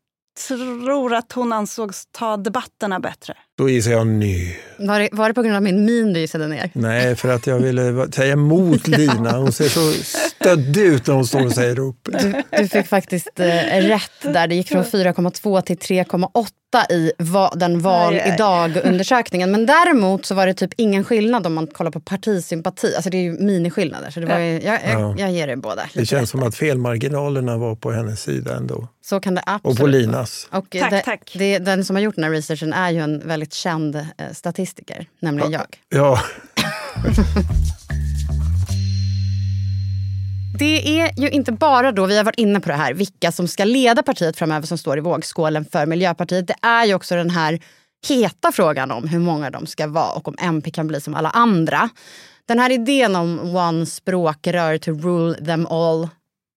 tror 0.48 1.14
att 1.14 1.32
hon 1.32 1.54
ansågs 1.54 2.08
ta 2.12 2.38
debatterna 2.38 3.00
bättre. 3.00 3.38
Då 3.62 3.69
gissar 3.69 3.91
jag 3.91 4.08
ny. 4.08 4.56
Var 4.78 5.00
det, 5.00 5.10
var 5.12 5.28
det 5.28 5.34
på 5.34 5.41
grund 5.41 5.56
av 5.56 5.63
min 5.63 5.86
min 5.86 6.13
du 6.13 6.19
gissade 6.19 6.47
ner? 6.47 6.69
Nej, 6.74 7.15
för 7.15 7.30
att 7.30 7.47
jag 7.47 7.60
ville 7.60 8.08
säga 8.12 8.34
emot 8.34 8.88
Lina. 8.88 9.38
Hon 9.38 9.52
ser 9.52 9.69
så 9.69 9.91
stöddig 10.39 10.82
ut 10.82 11.08
när 11.08 11.13
hon 11.15 11.28
står 11.28 11.45
och 11.45 11.52
säger 11.52 11.80
upp. 11.80 11.97
Du, 12.04 12.43
du 12.58 12.67
fick 12.67 12.88
faktiskt 12.88 13.39
eh, 13.39 13.45
rätt 13.82 14.21
där. 14.34 14.47
Det 14.47 14.56
gick 14.56 14.67
från 14.67 14.84
4,2 14.84 15.62
till 15.62 15.78
3,8 15.78 16.91
i 16.91 17.12
va, 17.17 17.54
den 17.56 17.80
val 17.82 18.21
idag-undersökningen. 18.34 19.52
Men 19.52 19.65
däremot 19.65 20.26
så 20.26 20.36
var 20.36 20.47
det 20.47 20.54
typ 20.54 20.71
ingen 20.78 21.04
skillnad 21.04 21.47
om 21.47 21.54
man 21.54 21.67
kollar 21.67 21.91
på 21.91 22.00
partisympati. 22.00 22.95
Alltså 22.95 23.10
det 23.10 23.17
är 23.17 23.21
ju 23.21 23.32
miniskillnader. 23.32 24.10
Så 24.12 24.19
det 24.19 24.26
var 24.26 24.39
ju, 24.39 24.54
jag, 24.62 24.80
jag, 24.89 25.02
Ja. 25.02 25.15
jag 25.17 25.32
ger 25.32 25.47
er 25.47 25.56
båda. 25.56 25.82
Det 25.93 26.06
känns 26.06 26.21
rätt. 26.21 26.30
som 26.30 26.43
att 26.43 26.56
felmarginalerna 26.56 27.58
var 27.58 27.76
på 27.76 27.91
hennes 27.91 28.21
sida 28.21 28.56
ändå. 28.56 28.88
Så 29.06 29.19
kan 29.19 29.36
det 29.36 29.43
absolut 29.45 29.80
Och 29.80 29.84
på 29.84 29.88
Linas. 29.88 30.47
Och 30.52 30.65
Tack, 30.80 30.91
det, 30.91 31.02
tack. 31.02 31.32
Det, 31.38 31.58
den 31.60 31.86
som 31.86 31.95
har 31.95 32.04
gjort 32.04 32.15
den 32.15 32.24
här 32.24 32.32
researchen 32.32 32.74
är 32.74 32.89
ju 32.91 33.00
en 33.00 33.28
väldigt 33.28 33.51
känd 33.54 33.96
eh, 33.96 34.06
statistiker, 34.34 35.06
nämligen 35.20 35.52
jag. 35.52 35.66
Ja, 35.90 36.20
Det 40.60 41.00
är 41.00 41.22
ju 41.22 41.30
inte 41.30 41.52
bara 41.52 41.92
då, 41.92 42.06
vi 42.06 42.18
har 42.18 42.24
varit 42.24 42.40
inne 42.40 42.60
på 42.60 42.70
det 42.70 42.76
här, 42.76 42.94
vilka 42.94 43.32
som 43.32 43.48
ska 43.48 43.64
leda 43.64 44.04
partiet 44.04 44.38
framöver 44.38 44.68
som 44.68 44.78
står 44.78 44.98
i 44.98 45.02
vågskålen 45.02 45.66
för 45.66 45.86
Miljöpartiet. 45.86 46.48
Det 46.48 46.56
är 46.62 46.86
ju 46.86 46.94
också 46.94 47.16
den 47.16 47.30
här 47.30 47.60
heta 48.08 48.52
frågan 48.52 48.92
om 48.92 49.08
hur 49.08 49.20
många 49.20 49.50
de 49.50 49.66
ska 49.66 49.88
vara 49.88 50.12
och 50.12 50.28
om 50.28 50.36
MP 50.40 50.72
kan 50.72 50.88
bli 50.88 51.02
som 51.02 51.16
alla 51.16 51.30
andra. 51.30 51.90
Den 52.46 52.60
här 52.60 52.70
idén 52.70 53.16
om 53.16 53.56
one 53.56 53.86
språkrör 53.86 54.78
to 54.78 54.92
rule 54.92 55.46
them 55.46 55.68
all, 55.68 56.10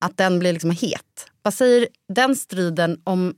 att 0.04 0.16
den 0.16 0.38
blir 0.38 0.52
liksom 0.52 0.70
het. 0.70 1.30
Vad 1.42 1.54
säger 1.54 1.88
den 2.14 2.36
striden 2.36 3.00
om 3.04 3.34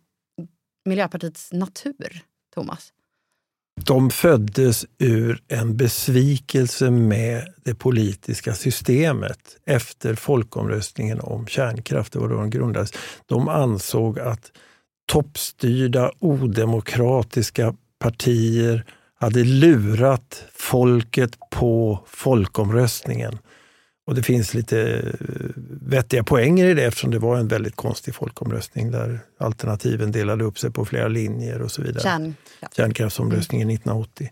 Miljöpartiets 0.85 1.53
natur, 1.53 2.21
Thomas? 2.55 2.93
De 3.85 4.11
föddes 4.11 4.87
ur 4.99 5.43
en 5.49 5.77
besvikelse 5.77 6.91
med 6.91 7.49
det 7.65 7.75
politiska 7.75 8.55
systemet 8.55 9.57
efter 9.67 10.15
folkomröstningen 10.15 11.21
om 11.21 11.47
kärnkraft. 11.47 12.13
Det 12.13 12.19
var 12.19 12.29
då 12.29 12.37
de 12.37 12.51
grundades. 12.51 12.93
De 13.27 13.49
ansåg 13.49 14.19
att 14.19 14.53
toppstyrda, 15.07 16.11
odemokratiska 16.19 17.75
partier 17.99 18.85
hade 19.21 19.45
lurat 19.45 20.45
folket 20.55 21.39
på 21.51 22.01
folkomröstningen. 22.07 23.39
Och 24.07 24.15
det 24.15 24.23
finns 24.23 24.55
lite 24.55 24.81
eh, 24.81 25.51
vettiga 25.83 26.25
poänger 26.25 26.65
i 26.65 26.75
det 26.75 26.85
eftersom 26.85 27.11
det 27.11 27.19
var 27.19 27.37
en 27.37 27.49
väldigt 27.49 27.77
konstig 27.77 28.15
folkomröstning 28.15 28.91
där 28.91 29.21
alternativen 29.39 30.13
delade 30.13 30.45
upp 30.45 30.59
sig 30.59 30.71
på 30.71 30.85
flera 30.85 31.09
linjer 31.09 31.63
och 31.63 31.71
så 31.71 31.83
vidare 31.83 32.03
Kärnkraft. 32.03 32.77
kärnkraftsomröstningen 32.77 33.71
1980. 33.71 34.31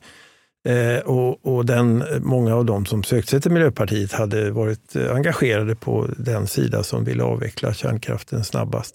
Eh, 0.69 0.99
och, 0.99 1.47
och 1.47 1.67
den, 1.67 2.05
många 2.21 2.55
av 2.55 2.65
dem 2.65 2.87
som 2.87 3.03
sökte 3.03 3.31
sig 3.31 3.41
till 3.41 3.51
Miljöpartiet 3.51 4.13
hade 4.13 4.51
varit 4.51 4.97
eh, 4.97 5.15
engagerade 5.15 5.75
på 5.75 6.09
den 6.17 6.47
sida 6.47 6.83
som 6.83 7.05
ville 7.05 7.23
avveckla 7.23 7.75
kärnkraften 7.75 8.45
snabbast. 8.45 8.95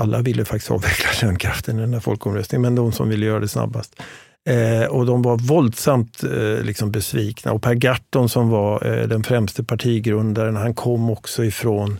Alla 0.00 0.22
ville 0.22 0.44
faktiskt 0.44 0.70
avveckla 0.70 1.10
kärnkraften 1.10 1.78
i 1.78 1.80
den 1.80 1.92
här 1.92 2.00
folkomröstningen, 2.00 2.62
men 2.62 2.74
de 2.74 2.92
som 2.92 3.08
ville 3.08 3.26
göra 3.26 3.40
det 3.40 3.48
snabbast. 3.48 4.02
Eh, 4.48 4.86
och 4.86 5.06
de 5.06 5.22
var 5.22 5.36
våldsamt 5.36 6.24
eh, 6.24 6.64
liksom 6.64 6.90
besvikna. 6.90 7.52
Och 7.52 7.62
Per 7.62 7.74
Gahrton 7.74 8.28
som 8.28 8.48
var 8.48 8.86
eh, 8.86 9.08
den 9.08 9.24
främste 9.24 9.64
partigrundaren, 9.64 10.56
han 10.56 10.74
kom 10.74 11.10
också 11.10 11.44
ifrån 11.44 11.98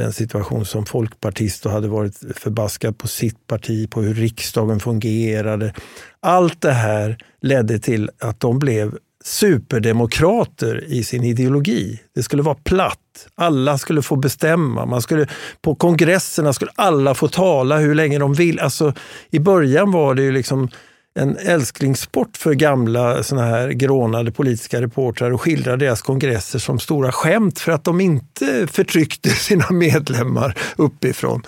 en 0.00 0.12
situation 0.12 0.64
som 0.64 0.86
folkpartist 0.86 1.66
och 1.66 1.72
hade 1.72 1.88
varit 1.88 2.22
förbaskad 2.36 2.98
på 2.98 3.08
sitt 3.08 3.46
parti, 3.46 3.90
på 3.90 4.02
hur 4.02 4.14
riksdagen 4.14 4.80
fungerade. 4.80 5.74
Allt 6.20 6.60
det 6.60 6.72
här 6.72 7.18
ledde 7.40 7.78
till 7.78 8.10
att 8.18 8.40
de 8.40 8.58
blev 8.58 8.98
superdemokrater 9.24 10.84
i 10.84 11.04
sin 11.04 11.24
ideologi. 11.24 12.00
Det 12.14 12.22
skulle 12.22 12.42
vara 12.42 12.54
platt. 12.54 13.28
Alla 13.34 13.78
skulle 13.78 14.02
få 14.02 14.16
bestämma. 14.16 14.86
Man 14.86 15.02
skulle, 15.02 15.26
på 15.62 15.74
kongresserna 15.74 16.52
skulle 16.52 16.70
alla 16.74 17.14
få 17.14 17.28
tala 17.28 17.78
hur 17.78 17.94
länge 17.94 18.18
de 18.18 18.34
vill. 18.34 18.60
Alltså, 18.60 18.92
I 19.30 19.38
början 19.38 19.90
var 19.90 20.14
det 20.14 20.22
ju 20.22 20.32
liksom 20.32 20.68
en 21.14 21.36
älsklingssport 21.36 22.36
för 22.36 22.54
gamla 22.54 23.22
såna 23.22 23.44
här 23.44 23.68
grånade 23.68 24.32
politiska 24.32 24.80
reportrar 24.80 25.30
och 25.30 25.40
skildra 25.40 25.76
deras 25.76 26.02
kongresser 26.02 26.58
som 26.58 26.78
stora 26.78 27.12
skämt 27.12 27.58
för 27.58 27.72
att 27.72 27.84
de 27.84 28.00
inte 28.00 28.66
förtryckte 28.66 29.28
sina 29.30 29.70
medlemmar 29.70 30.58
uppifrån. 30.76 31.42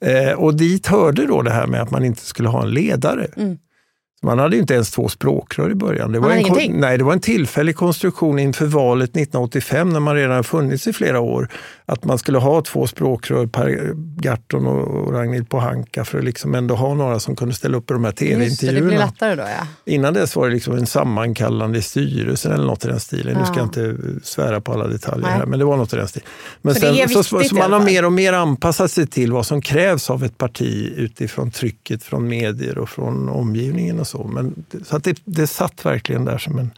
Eh, 0.00 0.32
och 0.32 0.56
dit 0.56 0.86
hörde 0.86 1.26
då 1.26 1.42
det 1.42 1.50
här 1.50 1.66
med 1.66 1.82
att 1.82 1.90
man 1.90 2.04
inte 2.04 2.22
skulle 2.22 2.48
ha 2.48 2.62
en 2.62 2.70
ledare. 2.70 3.26
Mm. 3.36 3.58
Man 4.24 4.38
hade 4.38 4.56
inte 4.56 4.74
ens 4.74 4.90
två 4.90 5.08
språkrör 5.08 5.70
i 5.70 5.74
början. 5.74 6.12
Det 6.12 6.18
var, 6.18 6.30
en, 6.30 6.80
nej, 6.80 6.98
det 6.98 7.04
var 7.04 7.12
en 7.12 7.20
tillfällig 7.20 7.76
konstruktion 7.76 8.38
inför 8.38 8.66
valet 8.66 9.10
1985 9.10 9.88
när 9.88 10.00
man 10.00 10.16
redan 10.16 10.44
funnits 10.44 10.86
i 10.86 10.92
flera 10.92 11.20
år. 11.20 11.48
Att 11.92 12.04
man 12.04 12.18
skulle 12.18 12.38
ha 12.38 12.60
två 12.62 12.86
språkrör, 12.86 13.46
Per 13.46 13.92
Gahrton 13.96 14.66
och 14.66 15.12
Ragnhild 15.12 15.48
Pohanka 15.48 16.04
för 16.04 16.18
att 16.18 16.24
liksom 16.24 16.54
ändå 16.54 16.74
ha 16.74 16.94
några 16.94 17.20
som 17.20 17.36
kunde 17.36 17.54
ställa 17.54 17.76
upp 17.76 17.90
i 17.90 17.94
de 17.94 18.04
här 18.04 18.12
tv-intervjuerna. 18.12 19.12
ja. 19.20 19.66
Innan 19.84 20.14
dess 20.14 20.36
var 20.36 20.48
det 20.48 20.54
liksom 20.54 20.76
en 20.76 20.86
sammankallande 20.86 21.78
i 21.78 21.82
styrelsen 21.82 22.52
eller 22.52 22.64
något 22.66 22.84
i 22.84 22.88
den 22.88 23.00
stilen. 23.00 23.38
Nu 23.38 23.44
ska 23.44 23.54
Ja. 23.54 23.58
jag 23.58 23.66
inte 23.66 23.96
svära 24.22 24.60
på 24.60 24.72
alla 24.72 24.86
detaljer 24.86 25.26
Nej. 25.26 25.36
här, 25.38 25.46
men 25.46 25.58
det 25.58 25.64
var 25.64 25.76
något 25.76 25.92
i 25.92 25.96
den 25.96 26.08
stilen. 26.08 26.28
Men 26.62 26.74
Så 26.74 26.80
sen, 26.80 27.08
så, 27.08 27.22
så 27.22 27.54
man 27.54 27.72
har 27.72 27.80
mer 27.80 28.04
och 28.04 28.12
mer 28.12 28.32
anpassat 28.32 28.90
sig 28.90 29.06
till 29.06 29.32
vad 29.32 29.46
som 29.46 29.60
krävs 29.62 30.10
av 30.10 30.24
ett 30.24 30.38
parti 30.38 30.92
utifrån 30.96 31.50
trycket 31.50 32.02
från 32.02 32.28
medier 32.28 32.78
och 32.78 32.88
från 32.88 33.28
omgivningen 33.28 34.00
och 34.00 34.06
så. 34.06 34.24
Men, 34.24 34.64
så 34.84 34.96
att 34.96 35.04
det, 35.04 35.16
det 35.24 35.46
satt 35.46 35.84
verkligen 35.86 36.24
där 36.24 36.38
som 36.38 36.58
en, 36.58 36.70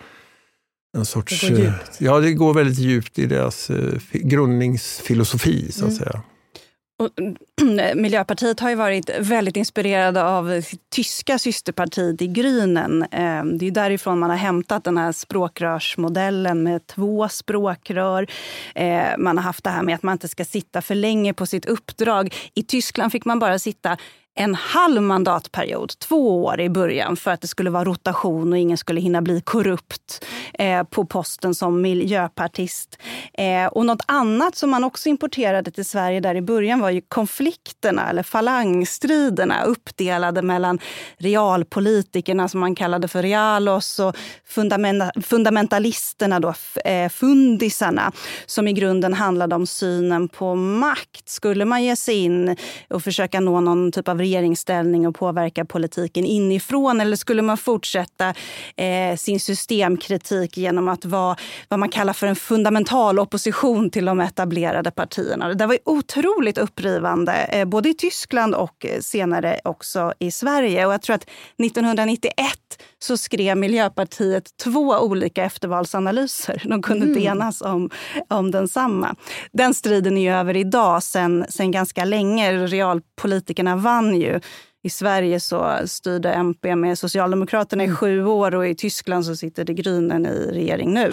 en 0.95 1.05
sorts... 1.05 1.41
Det 1.41 1.49
går 1.51 1.59
eh, 1.59 1.65
djupt. 1.65 1.97
Ja, 1.99 2.21
det 2.21 2.33
går 2.33 2.55
väldigt 2.55 2.79
djupt 2.79 3.19
i 3.19 3.27
deras 3.27 3.71
eh, 3.71 3.77
fi- 3.99 4.23
grundningsfilosofi, 4.29 5.73
så 5.73 5.85
att 5.87 5.91
Mm. 5.91 5.99
säga. 5.99 6.23
Och, 6.99 7.11
Miljöpartiet 7.97 8.61
har 8.61 8.71
ju 8.71 8.75
varit 8.77 9.11
väldigt 9.21 9.57
inspirerade 9.57 10.25
av 10.25 10.63
tyska 10.95 11.39
systerpartiet 11.39 12.23
i 12.23 12.29
Grünen. 12.29 13.03
Eh, 13.03 13.45
Det 13.59 13.67
är 13.67 13.71
därifrån 13.71 14.19
man 14.19 14.31
har 14.31 14.37
hämtat 14.37 14.85
den 14.85 14.99
här 14.99 15.13
språkrörsmodellen 15.13 16.63
med 16.63 16.87
två 16.87 17.29
språkrör. 17.29 18.27
Eh, 18.75 19.03
Man 19.19 19.37
har 19.37 19.45
haft 19.45 19.65
det 19.65 19.71
här 19.71 19.83
med 19.83 19.95
att 19.95 20.03
man 20.03 20.13
inte 20.13 20.29
ska 20.29 20.45
sitta 20.45 20.83
för 20.83 20.95
länge 20.95 21.35
på 21.35 21.47
sitt 21.47 21.67
uppdrag. 21.67 22.35
I 22.55 22.63
Tyskland 22.63 23.13
fick 23.13 23.25
man 23.25 23.39
bara 23.39 23.59
sitta 23.59 23.97
en 24.37 24.55
halv 24.55 25.03
mandatperiod, 25.03 25.93
två 25.99 26.45
år 26.45 26.61
i 26.61 26.71
början 26.71 27.17
för 27.17 27.31
att 27.31 27.41
det 27.41 27.49
skulle 27.49 27.71
vara 27.71 27.85
rotation 27.85 28.53
och 28.53 28.59
ingen 28.59 28.79
skulle 28.79 29.01
hinna 29.01 29.23
bli 29.23 29.41
korrupt 29.41 30.25
eh, 30.55 30.83
på 30.83 31.07
posten 31.07 31.55
som 31.55 31.81
miljöpartist. 31.81 32.99
Eh, 33.33 33.67
och 33.67 33.87
något 33.87 34.03
annat 34.07 34.57
som 34.57 34.71
man 34.71 34.85
också 34.85 35.09
importerade 35.09 35.71
till 35.71 35.85
Sverige 35.85 36.21
där 36.21 36.35
i 36.35 36.43
början 36.43 36.81
var 36.81 36.91
ju 36.91 37.01
konflikterna 37.01 38.11
eller 38.11 38.23
falangstriderna 38.23 39.65
uppdelade 39.65 40.43
mellan 40.43 40.79
realpolitikerna 41.17 42.49
som 42.49 42.61
man 42.61 42.75
kallade 42.75 43.09
för 43.09 43.23
realos 43.23 43.99
och 43.99 44.17
fundamenta 44.45 45.13
fundamentalisterna, 45.23 46.41
då, 46.41 46.55
eh, 46.85 47.09
fundisarna 47.09 48.13
som 48.47 48.69
i 48.69 48.73
grunden 48.73 49.15
handlade 49.15 49.55
om 49.55 49.67
synen 49.67 50.29
på 50.29 50.55
makt. 50.55 51.29
Skulle 51.29 51.65
man 51.65 51.85
ge 51.85 51.97
sig 51.97 52.15
in 52.15 52.57
och 52.91 53.03
försöka 53.03 53.41
nå 53.41 53.61
någon 53.61 53.93
typ 53.93 54.09
av 54.09 54.24
regeringsställning 54.25 55.07
och 55.07 55.15
påverka 55.15 55.65
politiken 55.65 56.25
inifrån? 56.25 57.01
Eller 57.01 57.17
skulle 57.17 57.43
man 57.43 57.57
fortsätta 57.57 58.35
eh, 58.77 59.17
sin 59.17 59.41
systemkritik 59.41 60.57
genom 60.57 60.89
att 60.89 61.05
vara 61.05 61.37
vad 61.69 61.81
man 61.81 61.89
kallar 61.89 62.13
för 62.13 62.27
en 62.27 62.37
fundamental 62.37 63.19
opposition 63.19 63.91
till 63.91 64.05
de 64.05 64.21
etablerade 64.21 64.91
partierna? 64.91 65.49
Det 65.49 65.55
där 65.55 65.67
var 65.67 65.79
otroligt 65.85 66.59
upprivande, 66.59 67.33
eh, 67.33 67.65
både 67.65 67.89
i 67.89 67.95
Tyskland 67.95 68.55
och 68.55 68.87
eh, 68.87 69.01
senare 69.01 69.61
också 69.65 70.13
i 70.19 70.31
Sverige. 70.31 70.87
Och 70.87 70.93
jag 70.93 71.03
tror 71.03 71.17
att 71.17 71.31
1991 71.59 72.59
så 73.05 73.17
skrev 73.17 73.57
Miljöpartiet 73.57 74.57
två 74.57 74.99
olika 74.99 75.45
eftervalsanalyser. 75.45 76.63
De 76.65 76.83
kunde 76.83 77.07
mm. 77.07 77.09
inte 77.09 77.29
enas 77.29 77.63
om, 77.63 77.91
om 78.29 78.51
densamma. 78.51 79.15
Den 79.53 79.75
striden 79.75 80.19
är 80.19 80.35
över 80.35 80.57
idag 80.57 81.03
sen, 81.03 81.47
sen 81.49 81.71
ganska 81.71 82.05
länge. 82.05 82.67
Realpolitikerna 82.67 83.77
vann 83.77 84.17
ju. 84.17 84.41
I 84.83 84.91
Sverige 84.91 85.41
så 85.41 85.79
styrde 85.87 86.33
MP 86.33 86.77
med 86.77 86.99
Socialdemokraterna 86.99 87.83
i 87.83 87.87
mm. 87.87 87.97
sju 87.97 88.25
år 88.25 88.55
och 88.55 88.67
i 88.69 88.75
Tyskland 88.75 89.27
så 89.27 89.37
sitter 89.37 89.65
de 89.65 89.75
Grünen 89.75 90.29
i 90.29 90.51
regering 90.53 90.95
nu. 90.95 91.13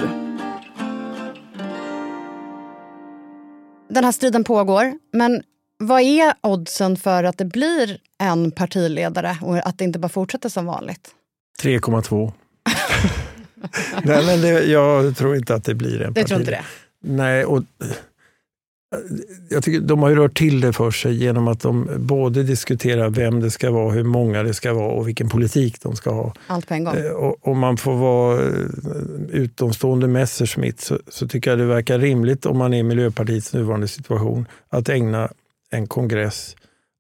Den 3.89 4.04
här 4.04 4.12
striden 4.12 4.43
pågår, 4.43 4.93
men 5.13 5.43
vad 5.77 6.01
är 6.01 6.34
oddsen 6.41 6.97
för 6.97 7.23
att 7.23 7.38
det 7.38 7.45
blir 7.45 7.97
en 8.19 8.51
partiledare 8.51 9.38
och 9.41 9.58
att 9.58 9.77
det 9.77 9.84
inte 9.84 9.99
bara 9.99 10.10
fortsätter 10.10 10.49
som 10.49 10.65
vanligt? 10.65 11.15
3,2. 11.62 12.32
Nej, 14.04 14.26
men 14.26 14.42
det, 14.42 14.64
jag 14.64 15.18
tror 15.18 15.36
inte 15.36 15.56
att 15.56 15.64
det 15.64 15.76
blir 15.76 16.02
en 16.02 16.14
Du 16.14 16.24
tror 16.24 16.40
inte 16.40 16.52
det? 16.52 16.66
Nej, 17.04 17.46
och 17.46 17.64
jag 19.50 19.64
tycker 19.64 19.80
de 19.80 20.02
har 20.02 20.10
ju 20.10 20.16
rört 20.16 20.38
till 20.38 20.62
det 20.62 20.74
för 20.74 20.92
sig 20.92 21.24
genom 21.24 21.48
att 21.48 21.60
de 21.60 21.90
både 21.98 22.44
diskuterar 22.44 23.10
vem 23.10 23.40
det 23.40 23.52
ska 23.52 23.72
vara, 23.72 23.92
hur 23.92 24.04
många 24.04 24.44
det 24.44 24.54
ska 24.54 24.74
vara 24.74 24.92
och 24.92 25.08
vilken 25.08 25.30
politik 25.30 25.82
de 25.82 25.96
ska 25.96 26.12
ha. 26.12 26.34
Allt 26.48 26.68
på 26.68 26.74
en 26.74 26.84
gång. 26.84 26.96
Eh, 26.96 27.12
och 27.12 27.48
om 27.48 27.60
man 27.60 27.78
får 27.78 27.96
vara 27.96 28.42
eh, 28.42 28.66
utomstående 29.30 30.08
Messerschmitt 30.08 30.82
så, 30.82 31.00
så 31.08 31.28
tycker 31.28 31.52
jag 31.52 31.60
det 31.60 31.66
verkar 31.66 32.00
rimligt 32.00 32.46
om 32.46 32.58
man 32.58 32.74
är 32.74 32.78
i 32.78 32.84
Miljöpartiets 32.84 33.54
nuvarande 33.54 33.88
situation 33.88 34.48
att 34.70 34.90
ägna 34.90 35.30
en 35.70 35.88
kongress 35.88 36.56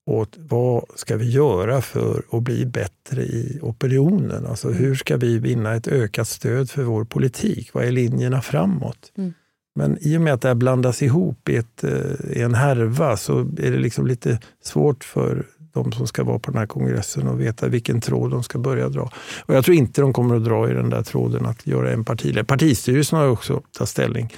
åt 0.05 0.37
vad 0.37 0.83
ska 0.95 1.17
vi 1.17 1.29
göra 1.29 1.81
för 1.81 2.23
att 2.31 2.43
bli 2.43 2.65
bättre 2.65 3.21
i 3.21 3.59
opinionen? 3.61 4.45
Alltså 4.45 4.67
mm. 4.67 4.79
hur 4.79 4.95
ska 4.95 5.17
vi 5.17 5.39
vinna 5.39 5.75
ett 5.75 5.87
ökat 5.87 6.27
stöd 6.27 6.69
för 6.69 6.83
vår 6.83 7.05
politik? 7.05 7.73
Vad 7.73 7.85
är 7.85 7.91
linjerna 7.91 8.41
framåt? 8.41 9.11
Mm. 9.17 9.33
Men 9.75 9.97
i 10.01 10.17
och 10.17 10.21
med 10.21 10.33
att 10.33 10.41
det 10.41 10.47
här 10.47 10.55
blandas 10.55 11.01
ihop 11.01 11.49
i, 11.49 11.55
ett, 11.55 11.83
eh, 11.83 12.37
i 12.37 12.41
en 12.41 12.53
härva 12.53 13.17
så 13.17 13.39
är 13.39 13.71
det 13.71 13.77
liksom 13.77 14.07
lite 14.07 14.39
svårt 14.63 15.03
för 15.03 15.45
de 15.73 15.91
som 15.91 16.07
ska 16.07 16.23
vara 16.23 16.39
på 16.39 16.51
den 16.51 16.59
här 16.59 16.67
kongressen 16.67 17.27
och 17.27 17.41
veta 17.41 17.67
vilken 17.67 18.01
tråd 18.01 18.31
de 18.31 18.43
ska 18.43 18.59
börja 18.59 18.89
dra. 18.89 19.11
Och 19.45 19.55
jag 19.55 19.65
tror 19.65 19.77
inte 19.77 20.01
de 20.01 20.13
kommer 20.13 20.35
att 20.35 20.45
dra 20.45 20.69
i 20.69 20.73
den 20.73 20.89
där 20.89 21.03
tråden 21.03 21.45
att 21.45 21.67
göra 21.67 21.91
en 21.91 22.05
partiledare. 22.05 22.45
Partistyrelsen 22.45 23.19
har 23.19 23.27
också 23.27 23.61
tagit 23.77 23.89
ställning 23.89 24.33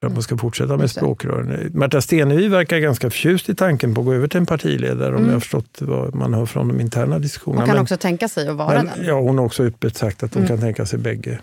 för 0.00 0.06
att 0.06 0.12
man 0.12 0.22
ska 0.22 0.38
fortsätta 0.38 0.76
med 0.76 0.90
språkrören. 0.90 1.70
Märta 1.72 2.00
Stenevi 2.00 2.48
verkar 2.48 2.78
ganska 2.78 3.10
förtjust 3.10 3.48
i 3.48 3.54
tanken 3.54 3.94
på 3.94 4.00
att 4.00 4.04
gå 4.04 4.12
över 4.12 4.28
till 4.28 4.40
en 4.40 4.46
partiledare 4.46 5.08
mm. 5.08 5.20
om 5.20 5.26
jag 5.26 5.32
har 5.32 5.40
förstått 5.40 5.78
vad 5.80 6.14
man 6.14 6.34
hör 6.34 6.46
från 6.46 6.68
de 6.68 6.80
interna 6.80 7.18
diskussionerna. 7.18 7.60
Hon 7.60 7.66
kan 7.66 7.74
men, 7.74 7.82
också 7.82 7.96
tänka 7.96 8.28
sig 8.28 8.48
att 8.48 8.56
vara 8.56 8.82
men, 8.82 8.86
den. 8.86 9.06
Ja, 9.06 9.20
hon 9.20 9.38
har 9.38 9.44
också 9.44 9.62
öppet 9.62 9.96
sagt 9.96 10.22
att 10.22 10.34
hon 10.34 10.42
mm. 10.42 10.48
kan 10.48 10.60
tänka 10.60 10.86
sig 10.86 10.98
bägge. 10.98 11.40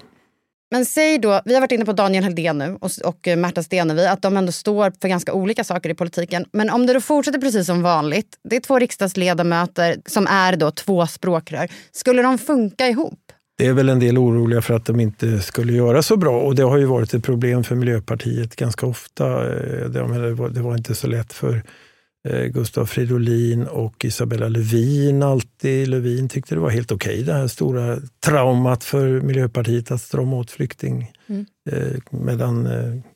Men 0.71 0.85
säg 0.85 1.17
då, 1.17 1.41
vi 1.45 1.53
har 1.53 1.61
varit 1.61 1.71
inne 1.71 1.85
på 1.85 1.93
Daniel 1.93 2.23
Heldén 2.23 2.57
nu 2.57 2.77
och, 2.81 2.91
och 3.03 3.27
Märta 3.37 3.63
Stenevi, 3.63 4.07
att 4.07 4.21
de 4.21 4.37
ändå 4.37 4.51
står 4.51 4.93
för 5.01 5.07
ganska 5.07 5.33
olika 5.33 5.63
saker 5.63 5.89
i 5.89 5.93
politiken. 5.93 6.45
Men 6.51 6.69
om 6.69 6.85
det 6.85 6.93
då 6.93 7.01
fortsätter 7.01 7.39
precis 7.39 7.65
som 7.65 7.81
vanligt, 7.81 8.37
det 8.49 8.55
är 8.55 8.59
två 8.59 8.79
riksdagsledamöter 8.79 9.97
som 10.05 10.27
är 10.27 10.55
då 10.55 10.71
två 10.71 11.07
språkrör. 11.07 11.67
Skulle 11.91 12.21
de 12.21 12.37
funka 12.37 12.87
ihop? 12.87 13.19
Det 13.63 13.67
är 13.67 13.73
väl 13.73 13.89
en 13.89 13.99
del 13.99 14.17
oroliga 14.17 14.61
för 14.61 14.73
att 14.73 14.85
de 14.85 14.99
inte 14.99 15.39
skulle 15.39 15.73
göra 15.73 16.01
så 16.01 16.17
bra 16.17 16.41
och 16.41 16.55
det 16.55 16.63
har 16.63 16.77
ju 16.77 16.85
varit 16.85 17.13
ett 17.13 17.23
problem 17.23 17.63
för 17.63 17.75
Miljöpartiet 17.75 18.55
ganska 18.55 18.85
ofta. 18.85 19.25
Eh, 19.25 19.89
det 19.89 20.61
var 20.61 20.77
inte 20.77 20.95
så 20.95 21.07
lätt 21.07 21.33
för 21.33 21.63
eh, 22.29 22.45
Gustav 22.45 22.85
Fridolin 22.85 23.67
och 23.67 24.05
Isabella 24.05 24.47
Lövin 24.47 25.23
alltid. 25.23 25.87
Lövin 25.87 26.29
tyckte 26.29 26.55
det 26.55 26.61
var 26.61 26.69
helt 26.69 26.91
okej 26.91 27.13
okay, 27.13 27.23
det 27.23 27.33
här 27.33 27.47
stora 27.47 27.97
traumat 28.25 28.83
för 28.83 29.21
Miljöpartiet 29.21 29.91
att 29.91 30.01
strama 30.01 30.35
åt 30.37 30.51
flykting. 30.51 31.11
Mm. 31.27 31.45
Eh, 31.69 31.99
medan 32.11 32.67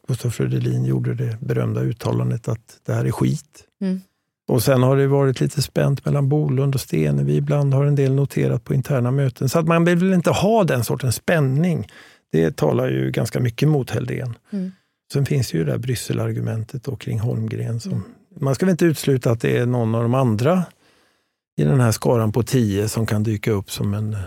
Gustav 0.08 0.30
Fridolin 0.30 0.86
gjorde 0.86 1.14
det 1.14 1.38
berömda 1.42 1.82
uttalandet 1.82 2.48
att 2.48 2.80
det 2.86 2.94
här 2.94 3.06
är 3.06 3.12
skit. 3.12 3.64
Mm. 3.82 4.02
Och 4.48 4.64
sen 4.64 4.84
har 4.84 4.98
det 4.98 5.08
varit 5.08 5.40
lite 5.40 5.62
spänt 5.62 6.06
mellan 6.06 6.30
Bolund 6.30 6.76
och 6.76 6.82
Stenevi. 6.82 7.36
Ibland 7.36 7.74
har 7.74 7.86
en 7.86 7.96
del 7.96 8.14
noterat 8.14 8.64
på 8.64 8.74
interna 8.74 9.12
möten. 9.12 9.50
Så 9.50 9.60
att 9.60 9.68
man 9.68 9.86
vill 9.86 10.14
inte 10.14 10.32
ha 10.32 10.64
den 10.64 10.84
sortens 10.84 11.16
spänning. 11.16 11.88
Det 12.32 12.58
talar 12.58 12.90
ju 12.90 13.12
ganska 13.12 13.40
mycket 13.40 13.70
mot 13.70 13.90
Helldén. 13.90 14.34
Mm. 14.52 14.72
Sen 15.14 15.26
finns 15.26 15.54
ju 15.54 15.64
det 15.64 15.72
där 15.72 15.78
Brysselargumentet 15.78 17.00
kring 17.00 17.20
Holmgren. 17.20 17.80
Som, 17.80 17.92
mm. 17.92 18.04
Man 18.40 18.56
ska 18.56 18.66
väl 18.66 18.72
inte 18.72 18.86
utesluta 18.86 19.32
att 19.32 19.42
det 19.42 19.58
är 19.58 19.66
någon 19.66 19.96
av 19.96 20.04
de 20.04 20.14
andra 20.14 20.64
i 21.58 21.64
den 21.64 21.80
här 21.80 21.92
skaran 21.92 22.32
på 22.32 22.44
tio 22.44 22.90
som 22.90 23.06
kan 23.06 23.24
dyka 23.24 23.52
upp 23.52 23.72
som 23.72 23.94
en 23.94 24.18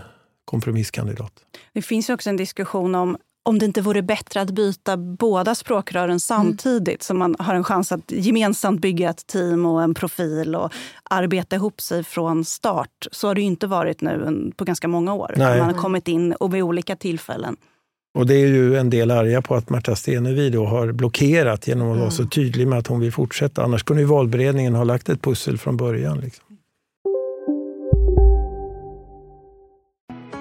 kompromisskandidat. 0.45 1.33
Det 1.73 1.81
finns 1.81 2.09
också 2.09 2.29
en 2.29 2.37
diskussion 2.37 2.95
om 2.95 3.17
om 3.43 3.59
det 3.59 3.65
inte 3.65 3.81
vore 3.81 4.01
bättre 4.01 4.41
att 4.41 4.51
byta 4.51 4.97
båda 4.97 5.55
språkrören 5.55 6.19
samtidigt 6.19 6.87
mm. 6.87 6.99
så 6.99 7.13
man 7.13 7.35
har 7.39 7.55
en 7.55 7.63
chans 7.63 7.91
att 7.91 8.11
gemensamt 8.11 8.81
bygga 8.81 9.09
ett 9.09 9.27
team 9.27 9.65
och 9.65 9.83
en 9.83 9.93
profil 9.93 10.55
och 10.55 10.73
arbeta 11.03 11.55
ihop 11.55 11.81
sig 11.81 12.03
från 12.03 12.45
start. 12.45 13.07
Så 13.11 13.27
har 13.27 13.35
det 13.35 13.41
inte 13.41 13.67
varit 13.67 14.01
nu 14.01 14.51
på 14.55 14.65
ganska 14.65 14.87
många 14.87 15.13
år. 15.13 15.33
Nej. 15.37 15.59
Man 15.59 15.73
har 15.73 15.81
kommit 15.81 16.07
in 16.07 16.33
och 16.33 16.53
vid 16.53 16.63
olika 16.63 16.95
tillfällen. 16.95 17.55
Och 18.13 18.27
det 18.27 18.35
är 18.35 18.47
ju 18.47 18.77
en 18.77 18.89
del 18.89 19.11
arga 19.11 19.41
på 19.41 19.55
att 19.55 19.69
Märta 19.69 19.95
Stenevi 19.95 20.49
då 20.49 20.65
har 20.65 20.91
blockerat 20.91 21.67
genom 21.67 21.87
att 21.87 21.91
mm. 21.91 21.99
vara 21.99 22.11
så 22.11 22.25
tydlig 22.25 22.67
med 22.67 22.79
att 22.79 22.87
hon 22.87 22.99
vill 22.99 23.11
fortsätta. 23.11 23.63
Annars 23.63 23.83
kunde 23.83 24.01
ju 24.01 24.07
valberedningen 24.07 24.75
ha 24.75 24.83
lagt 24.83 25.09
ett 25.09 25.21
pussel 25.21 25.57
från 25.57 25.77
början. 25.77 26.19
Liksom. 26.19 26.45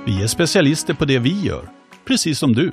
Vi 0.07 0.23
är 0.23 0.27
specialister 0.27 0.95
på 0.95 1.05
det 1.05 1.19
vi 1.19 1.41
gör, 1.41 1.69
precis 2.07 2.39
som 2.39 2.53
du. 2.53 2.73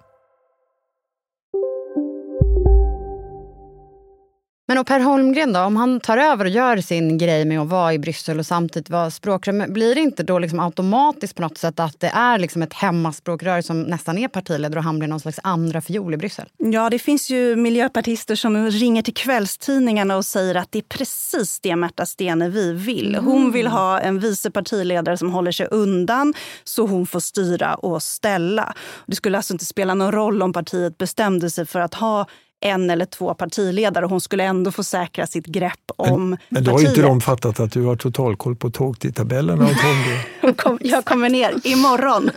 Men 4.71 4.77
och 4.77 4.87
Per 4.87 4.99
Holmgren 4.99 5.53
då, 5.53 5.59
om 5.59 5.75
han 5.75 5.99
tar 5.99 6.17
över 6.17 6.45
och 6.45 6.51
gör 6.51 6.77
sin 6.77 7.17
grej 7.17 7.45
med 7.45 7.59
att 7.59 7.67
vara 7.67 7.93
i 7.93 7.99
Bryssel 7.99 8.39
och 8.39 8.45
samtidigt 8.45 8.89
vara 8.89 9.11
språkrör, 9.11 9.67
blir 9.67 9.95
det 9.95 10.01
inte 10.01 10.23
då 10.23 10.39
liksom 10.39 10.59
automatiskt 10.59 11.35
på 11.35 11.41
något 11.41 11.57
sätt 11.57 11.79
att 11.79 11.99
det 11.99 12.07
är 12.07 12.37
liksom 12.37 12.61
ett 12.61 12.73
hemmaspråkrör 12.73 13.61
som 13.61 13.81
nästan 13.83 14.17
är 14.17 14.27
partiledare 14.27 14.79
och 14.79 14.83
han 14.83 14.99
blir 14.99 15.09
någon 15.09 15.19
slags 15.19 15.39
andra 15.43 15.81
fiol 15.81 16.13
i 16.13 16.17
Bryssel? 16.17 16.45
Ja, 16.57 16.89
det 16.89 16.99
finns 16.99 17.29
ju 17.29 17.55
miljöpartister 17.55 18.35
som 18.35 18.71
ringer 18.71 19.01
till 19.01 19.13
kvällstidningarna 19.13 20.17
och 20.17 20.25
säger 20.25 20.55
att 20.55 20.71
det 20.71 20.79
är 20.79 20.97
precis 20.97 21.59
det 21.59 21.75
Märta 21.75 22.05
Stenevi 22.05 22.73
vill. 22.73 23.15
Mm. 23.15 23.25
Hon 23.25 23.51
vill 23.51 23.67
ha 23.67 23.99
en 23.99 24.19
vice 24.19 24.51
partiledare 24.51 25.17
som 25.17 25.31
håller 25.31 25.51
sig 25.51 25.67
undan 25.71 26.33
så 26.63 26.85
hon 26.85 27.07
får 27.07 27.19
styra 27.19 27.75
och 27.75 28.03
ställa. 28.03 28.73
Det 29.05 29.15
skulle 29.15 29.37
alltså 29.37 29.53
inte 29.53 29.65
spela 29.65 29.93
någon 29.93 30.11
roll 30.11 30.41
om 30.41 30.53
partiet 30.53 30.97
bestämde 30.97 31.49
sig 31.49 31.65
för 31.65 31.79
att 31.79 31.93
ha 31.93 32.25
en 32.61 32.89
eller 32.89 33.05
två 33.05 33.33
partiledare. 33.33 34.05
Hon 34.05 34.21
skulle 34.21 34.43
ändå 34.43 34.71
få 34.71 34.83
säkra 34.83 35.27
sitt 35.27 35.45
grepp 35.45 35.91
om 35.95 36.29
Men, 36.29 36.37
men 36.49 36.63
då 36.63 36.71
har 36.71 36.79
ju 36.79 36.87
inte 36.87 37.01
de 37.01 37.21
fattat 37.21 37.59
att 37.59 37.71
du 37.71 37.81
har 37.81 37.95
totalkoll 37.95 38.55
på 38.55 38.69
tågtidtabellerna 38.69 39.65
och 39.65 39.71
Jag, 39.71 40.40
kom, 40.53 40.77
jag 40.81 41.05
kommer 41.05 41.29
ner 41.29 41.53
imorgon. 41.63 42.29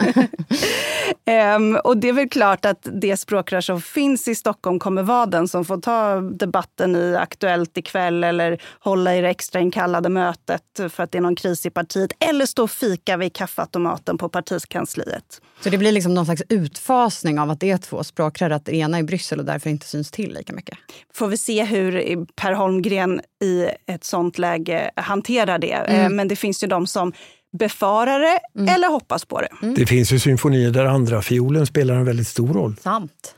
um, 1.56 1.76
och 1.84 1.96
det 1.96 2.08
är 2.08 2.12
väl 2.12 2.28
klart 2.28 2.64
att 2.64 2.88
det 2.92 3.16
språkrör 3.16 3.60
som 3.60 3.82
finns 3.82 4.28
i 4.28 4.34
Stockholm 4.34 4.78
kommer 4.78 5.02
vara 5.02 5.26
den 5.26 5.48
som 5.48 5.64
får 5.64 5.80
ta 5.80 6.20
debatten 6.20 6.96
i 6.96 7.16
Aktuellt 7.16 7.76
ikväll 7.78 8.24
eller 8.24 8.62
hålla 8.80 9.16
i 9.16 9.20
det 9.20 9.28
extrainkallade 9.28 10.08
mötet 10.08 10.62
för 10.88 11.02
att 11.02 11.12
det 11.12 11.18
är 11.18 11.22
någon 11.22 11.36
kris 11.36 11.66
i 11.66 11.70
partiet 11.70 12.12
eller 12.20 12.46
stå 12.46 12.62
och 12.62 12.70
fika 12.70 13.16
vid 13.16 13.32
kaffeautomaten 13.32 14.18
på 14.18 14.28
partikansliet. 14.28 15.40
Så 15.60 15.70
det 15.70 15.78
blir 15.78 15.92
liksom 15.92 16.14
någon 16.14 16.24
slags 16.24 16.42
utfasning 16.48 17.40
av 17.40 17.50
att 17.50 17.60
det 17.60 17.70
är 17.70 17.78
två 17.78 18.04
språkrör, 18.04 18.50
att 18.50 18.64
det 18.64 18.76
ena 18.76 18.96
är 18.96 19.00
i 19.00 19.04
Bryssel 19.04 19.38
och 19.38 19.44
därför 19.44 19.70
inte 19.70 19.86
syns 19.86 20.10
till 20.10 20.34
lika 20.34 20.52
mycket? 20.52 20.78
Får 21.14 21.28
vi 21.28 21.36
se 21.36 21.64
hur 21.64 22.24
Per 22.34 22.52
Holmgren 22.52 23.20
i 23.44 23.68
ett 23.86 24.04
sånt 24.04 24.38
läge 24.38 24.90
hanterar 24.96 25.58
det. 25.58 25.72
Mm. 25.72 26.00
Eh, 26.00 26.08
men 26.08 26.28
det 26.28 26.36
finns 26.36 26.62
ju 26.62 26.66
de 26.66 26.86
som 26.86 27.12
befarar 27.58 28.20
det 28.20 28.38
Mm. 28.60 28.74
eller 28.74 28.88
hoppas 28.88 29.24
på 29.24 29.40
det. 29.40 29.48
Det 29.76 29.86
finns 29.86 30.12
ju 30.12 30.18
symfonier 30.18 30.70
där 30.70 30.84
andra 30.84 31.22
fiolen 31.22 31.66
spelar 31.66 31.94
en 31.94 32.04
väldigt 32.04 32.28
stor 32.28 32.54
roll. 32.54 32.76
Sant. 32.82 33.34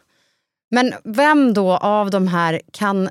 Men 0.70 0.92
vem 1.04 1.54
då 1.54 1.72
av 1.76 2.10
de 2.10 2.28
här 2.28 2.60
kan 2.72 3.08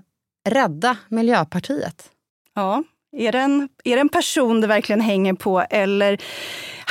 rädda 0.49 0.97
Miljöpartiet? 1.09 2.09
Ja, 2.55 2.83
är 3.17 3.31
det, 3.31 3.39
en, 3.39 3.69
är 3.83 3.95
det 3.95 4.01
en 4.01 4.09
person 4.09 4.61
det 4.61 4.67
verkligen 4.67 5.01
hänger 5.01 5.33
på 5.33 5.61
eller 5.69 6.21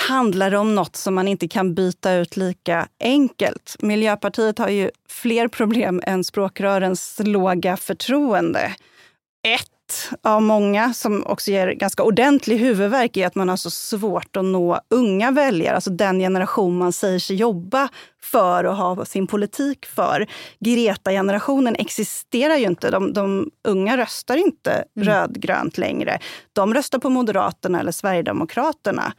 handlar 0.08 0.50
det 0.50 0.58
om 0.58 0.74
något 0.74 0.96
som 0.96 1.14
man 1.14 1.28
inte 1.28 1.48
kan 1.48 1.74
byta 1.74 2.12
ut 2.14 2.36
lika 2.36 2.88
enkelt? 3.00 3.76
Miljöpartiet 3.80 4.58
har 4.58 4.68
ju 4.68 4.90
fler 5.08 5.48
problem 5.48 6.00
än 6.04 6.24
språkrörens 6.24 7.20
låga 7.24 7.76
förtroende. 7.76 8.74
Ett 9.48 9.70
av 10.22 10.42
många 10.42 10.94
som 10.94 11.26
också 11.26 11.50
ger 11.50 11.72
ganska 11.72 12.02
ordentlig 12.02 12.58
huvudvärk 12.58 13.16
är 13.16 13.26
att 13.26 13.34
man 13.34 13.48
har 13.48 13.56
så 13.56 13.70
svårt 13.70 14.36
att 14.36 14.44
nå 14.44 14.80
unga 14.90 15.30
väljare, 15.30 15.74
alltså 15.74 15.90
den 15.90 16.18
generation 16.18 16.78
man 16.78 16.92
säger 16.92 17.18
sig 17.18 17.36
jobba 17.36 17.88
för 18.22 18.64
och 18.64 18.76
ha 18.76 19.04
sin 19.04 19.26
politik 19.26 19.86
för. 19.86 20.26
Greta-generationen 20.60 21.76
existerar 21.78 22.56
ju 22.56 22.66
inte. 22.66 22.90
De, 22.90 23.12
de 23.12 23.50
unga 23.64 23.96
röstar 23.96 24.36
inte 24.36 24.84
rödgrönt 25.00 25.78
längre. 25.78 26.18
De 26.52 26.74
röstar 26.74 26.98
på 26.98 27.10
Moderaterna 27.10 27.80
eller 27.80 27.92
Sverigedemokraterna. 27.92 29.12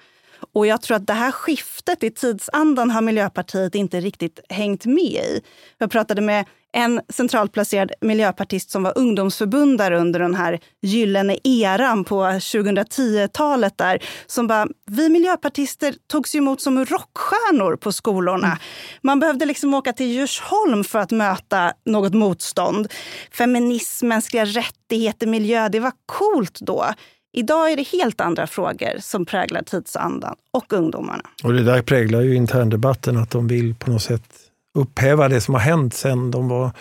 Och 0.54 0.68
jag 0.68 0.82
tror 0.82 0.98
att 0.98 1.08
det 1.08 1.14
här 1.14 1.32
skiftet 1.32 2.04
i 2.04 2.12
tidsandan 2.12 2.92
har 2.92 3.02
Miljöpartiet 3.02 3.76
inte 3.76 4.00
riktigt 4.00 4.40
hängt 4.50 4.86
med 4.86 5.04
i. 5.04 5.42
Jag 5.78 5.92
pratade 5.92 6.22
med 6.22 6.46
en 6.76 7.02
centralt 7.10 7.52
placerad 7.52 7.92
miljöpartist 8.02 8.72
som 8.72 8.84
var 8.84 8.98
ungdomsförbundare 8.98 10.00
under 10.00 10.20
den 10.20 10.36
här 10.36 10.60
gyllene 10.82 11.38
eran 11.44 12.04
på 12.04 12.24
2010-talet 12.24 13.78
där, 13.78 14.04
som 14.28 14.48
bara, 14.48 14.68
vi 14.92 15.10
miljöpartister 15.10 15.96
togs 16.08 16.36
ju 16.36 16.38
emot 16.38 16.62
som 16.62 16.86
rockstjärnor 16.86 17.76
på 17.76 17.92
skolorna. 17.92 18.58
Man 19.02 19.20
behövde 19.20 19.46
liksom 19.46 19.74
åka 19.74 19.94
till 19.94 20.06
Djursholm 20.06 20.84
för 20.84 21.00
att 21.00 21.12
möta 21.12 21.74
något 21.86 22.14
motstånd. 22.14 22.88
Feminism, 23.32 24.08
mänskliga 24.08 24.46
rättigheter, 24.46 25.28
miljö, 25.28 25.70
det 25.70 25.80
var 25.80 25.92
coolt 26.06 26.60
då. 26.62 26.86
Idag 27.34 27.72
är 27.72 27.76
det 27.76 27.88
helt 27.88 28.22
andra 28.22 28.48
frågor 28.48 29.00
som 29.00 29.26
präglar 29.26 29.62
tidsandan 29.62 30.36
och 30.52 30.74
ungdomarna. 30.74 31.24
Och 31.44 31.54
det 31.54 31.64
där 31.64 31.82
präglar 31.82 32.22
ju 32.22 32.36
interndebatten, 32.36 33.18
att 33.18 33.32
de 33.32 33.48
vill 33.48 33.76
på 33.76 33.92
något 33.92 34.02
sätt 34.02 34.45
upphäva 34.76 35.30
det 35.30 35.42
som 35.42 35.54
har 35.54 35.62
hänt 35.62 35.94
sen 35.94 36.32
de 36.32 36.48
var 36.48 36.72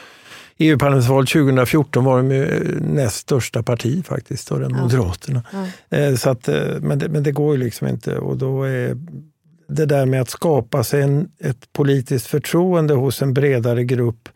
EU-parlamentsvalet 0.58 1.28
2014 1.30 2.04
var 2.04 2.16
de 2.16 2.30
ju 2.30 2.78
näst 2.80 3.16
största 3.16 3.62
parti 3.62 4.06
faktiskt, 4.06 4.42
större 4.42 4.64
än 4.64 4.70
Ja. 4.74 4.82
Moderaterna. 4.82 5.42
Ja. 5.52 5.96
Eh, 5.98 6.14
Så 6.14 6.30
att, 6.30 6.48
eh, 6.48 6.62
men, 6.80 6.98
det, 6.98 7.08
men 7.08 7.22
det 7.22 7.32
går 7.32 7.56
ju 7.56 7.62
liksom 7.62 7.88
inte. 7.88 8.18
Och 8.18 8.36
då 8.36 8.62
är 8.62 8.96
det 9.68 9.86
där 9.86 10.06
med 10.06 10.20
att 10.20 10.30
skapa 10.30 10.84
sig 10.84 11.02
en, 11.02 11.28
ett 11.40 11.72
politiskt 11.72 12.26
förtroende 12.26 12.94
hos 12.94 13.22
en 13.22 13.34
bredare 13.34 13.84
grupp 13.84 14.28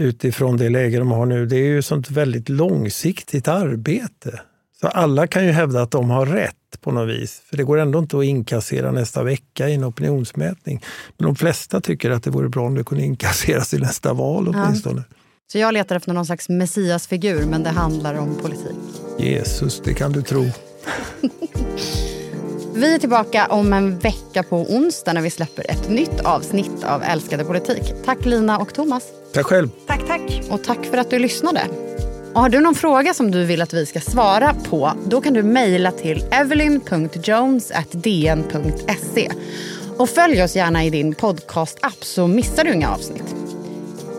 utifrån 0.00 0.56
det 0.56 0.68
läge 0.68 0.98
de 0.98 1.10
har 1.10 1.26
nu, 1.26 1.46
det 1.46 1.56
är 1.56 1.66
ju 1.66 1.82
sånt 1.82 2.10
väldigt 2.10 2.48
långsiktigt 2.48 3.48
arbete. 3.48 4.40
Så 4.80 4.88
alla 4.88 5.26
kan 5.26 5.44
ju 5.46 5.50
hävda 5.50 5.82
att 5.82 5.90
de 5.90 6.10
har 6.10 6.26
rätt 6.26 6.54
på 6.80 6.92
något 6.92 7.08
vis. 7.08 7.42
För 7.44 7.56
det 7.56 7.64
går 7.64 7.78
ändå 7.78 7.98
inte 7.98 8.18
att 8.18 8.24
inkassera 8.24 8.92
nästa 8.92 9.22
vecka 9.22 9.68
i 9.68 9.74
en 9.74 9.84
opinionsmätning. 9.84 10.82
Men 11.16 11.26
de 11.26 11.36
flesta 11.36 11.80
tycker 11.80 12.10
att 12.10 12.22
det 12.22 12.30
vore 12.30 12.48
bra 12.48 12.66
om 12.66 12.74
det 12.74 12.84
kunde 12.84 13.04
inkasseras 13.04 13.74
i 13.74 13.78
nästa 13.78 14.12
val 14.12 14.48
åtminstone. 14.48 15.02
Så 15.52 15.58
jag 15.58 15.74
letar 15.74 15.96
efter 15.96 16.12
någon 16.12 16.26
slags 16.26 16.48
messiasfigur, 16.48 17.46
men 17.46 17.62
det 17.62 17.70
handlar 17.70 18.14
om 18.14 18.34
politik. 18.42 18.76
Jesus, 19.18 19.80
det 19.84 19.94
kan 19.94 20.12
du 20.12 20.22
tro. 20.22 20.44
Vi 22.74 22.94
är 22.94 22.98
tillbaka 22.98 23.46
om 23.46 23.72
en 23.72 23.98
vecka 23.98 24.42
på 24.42 24.56
onsdag 24.56 25.12
när 25.12 25.22
vi 25.22 25.30
släpper 25.30 25.70
ett 25.70 25.90
nytt 25.90 26.20
avsnitt 26.20 26.84
av 26.84 27.02
Älskade 27.02 27.44
politik. 27.44 27.82
Tack 28.04 28.24
Lina 28.24 28.58
och 28.58 28.74
Thomas. 28.74 29.04
Tack 29.34 29.46
själv. 29.46 29.68
Tack, 29.86 30.06
tack. 30.06 30.42
Och 30.50 30.64
tack 30.64 30.84
för 30.86 30.98
att 30.98 31.10
du 31.10 31.18
lyssnade. 31.18 31.60
Och 32.34 32.40
har 32.40 32.48
du 32.48 32.60
någon 32.60 32.74
fråga 32.74 33.14
som 33.14 33.30
du 33.30 33.44
vill 33.44 33.62
att 33.62 33.74
vi 33.74 33.86
ska 33.86 34.00
svara 34.00 34.54
på, 34.54 34.92
då 35.06 35.20
kan 35.20 35.34
du 35.34 35.42
mejla 35.42 35.92
till 35.92 36.24
evelyn.jones.dn.se. 36.30 39.30
Och 39.96 40.08
följ 40.08 40.42
oss 40.42 40.56
gärna 40.56 40.84
i 40.84 40.90
din 40.90 41.14
podcast-app 41.14 42.04
så 42.04 42.26
missar 42.26 42.64
du 42.64 42.72
inga 42.72 42.90
avsnitt. 42.90 43.34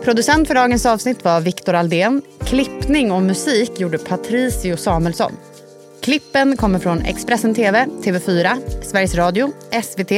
Producent 0.04 0.48
för 0.48 0.54
dagens 0.54 0.86
avsnitt 0.86 1.24
var 1.24 1.40
Viktor 1.40 1.74
Aldén. 1.74 2.22
Klippning 2.44 3.12
och 3.12 3.22
musik 3.22 3.80
gjorde 3.80 3.98
Patricio 3.98 4.76
Samuelsson. 4.76 5.32
Klippen 6.00 6.56
kommer 6.56 6.78
från 6.78 7.00
Expressen 7.00 7.54
TV, 7.54 7.86
TV4, 8.02 8.56
Sveriges 8.82 9.14
Radio, 9.14 9.52
SVT, 9.82 10.12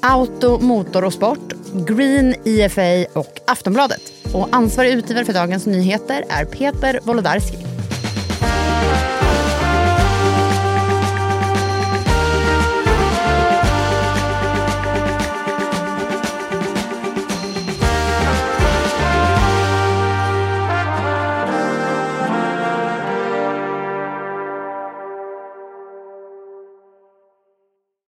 Auto, 0.00 0.58
Motor 0.58 1.04
och 1.04 1.12
Sport, 1.12 1.52
Green, 1.86 2.34
IFA 2.44 3.04
och 3.12 3.40
Aftonbladet. 3.46 4.21
Och 4.32 4.48
ansvarig 4.52 4.92
utgivare 4.92 5.24
för 5.24 5.32
dagens 5.32 5.66
nyheter 5.66 6.24
är 6.28 6.44
Peter 6.44 7.00
Wolodarski. 7.02 7.71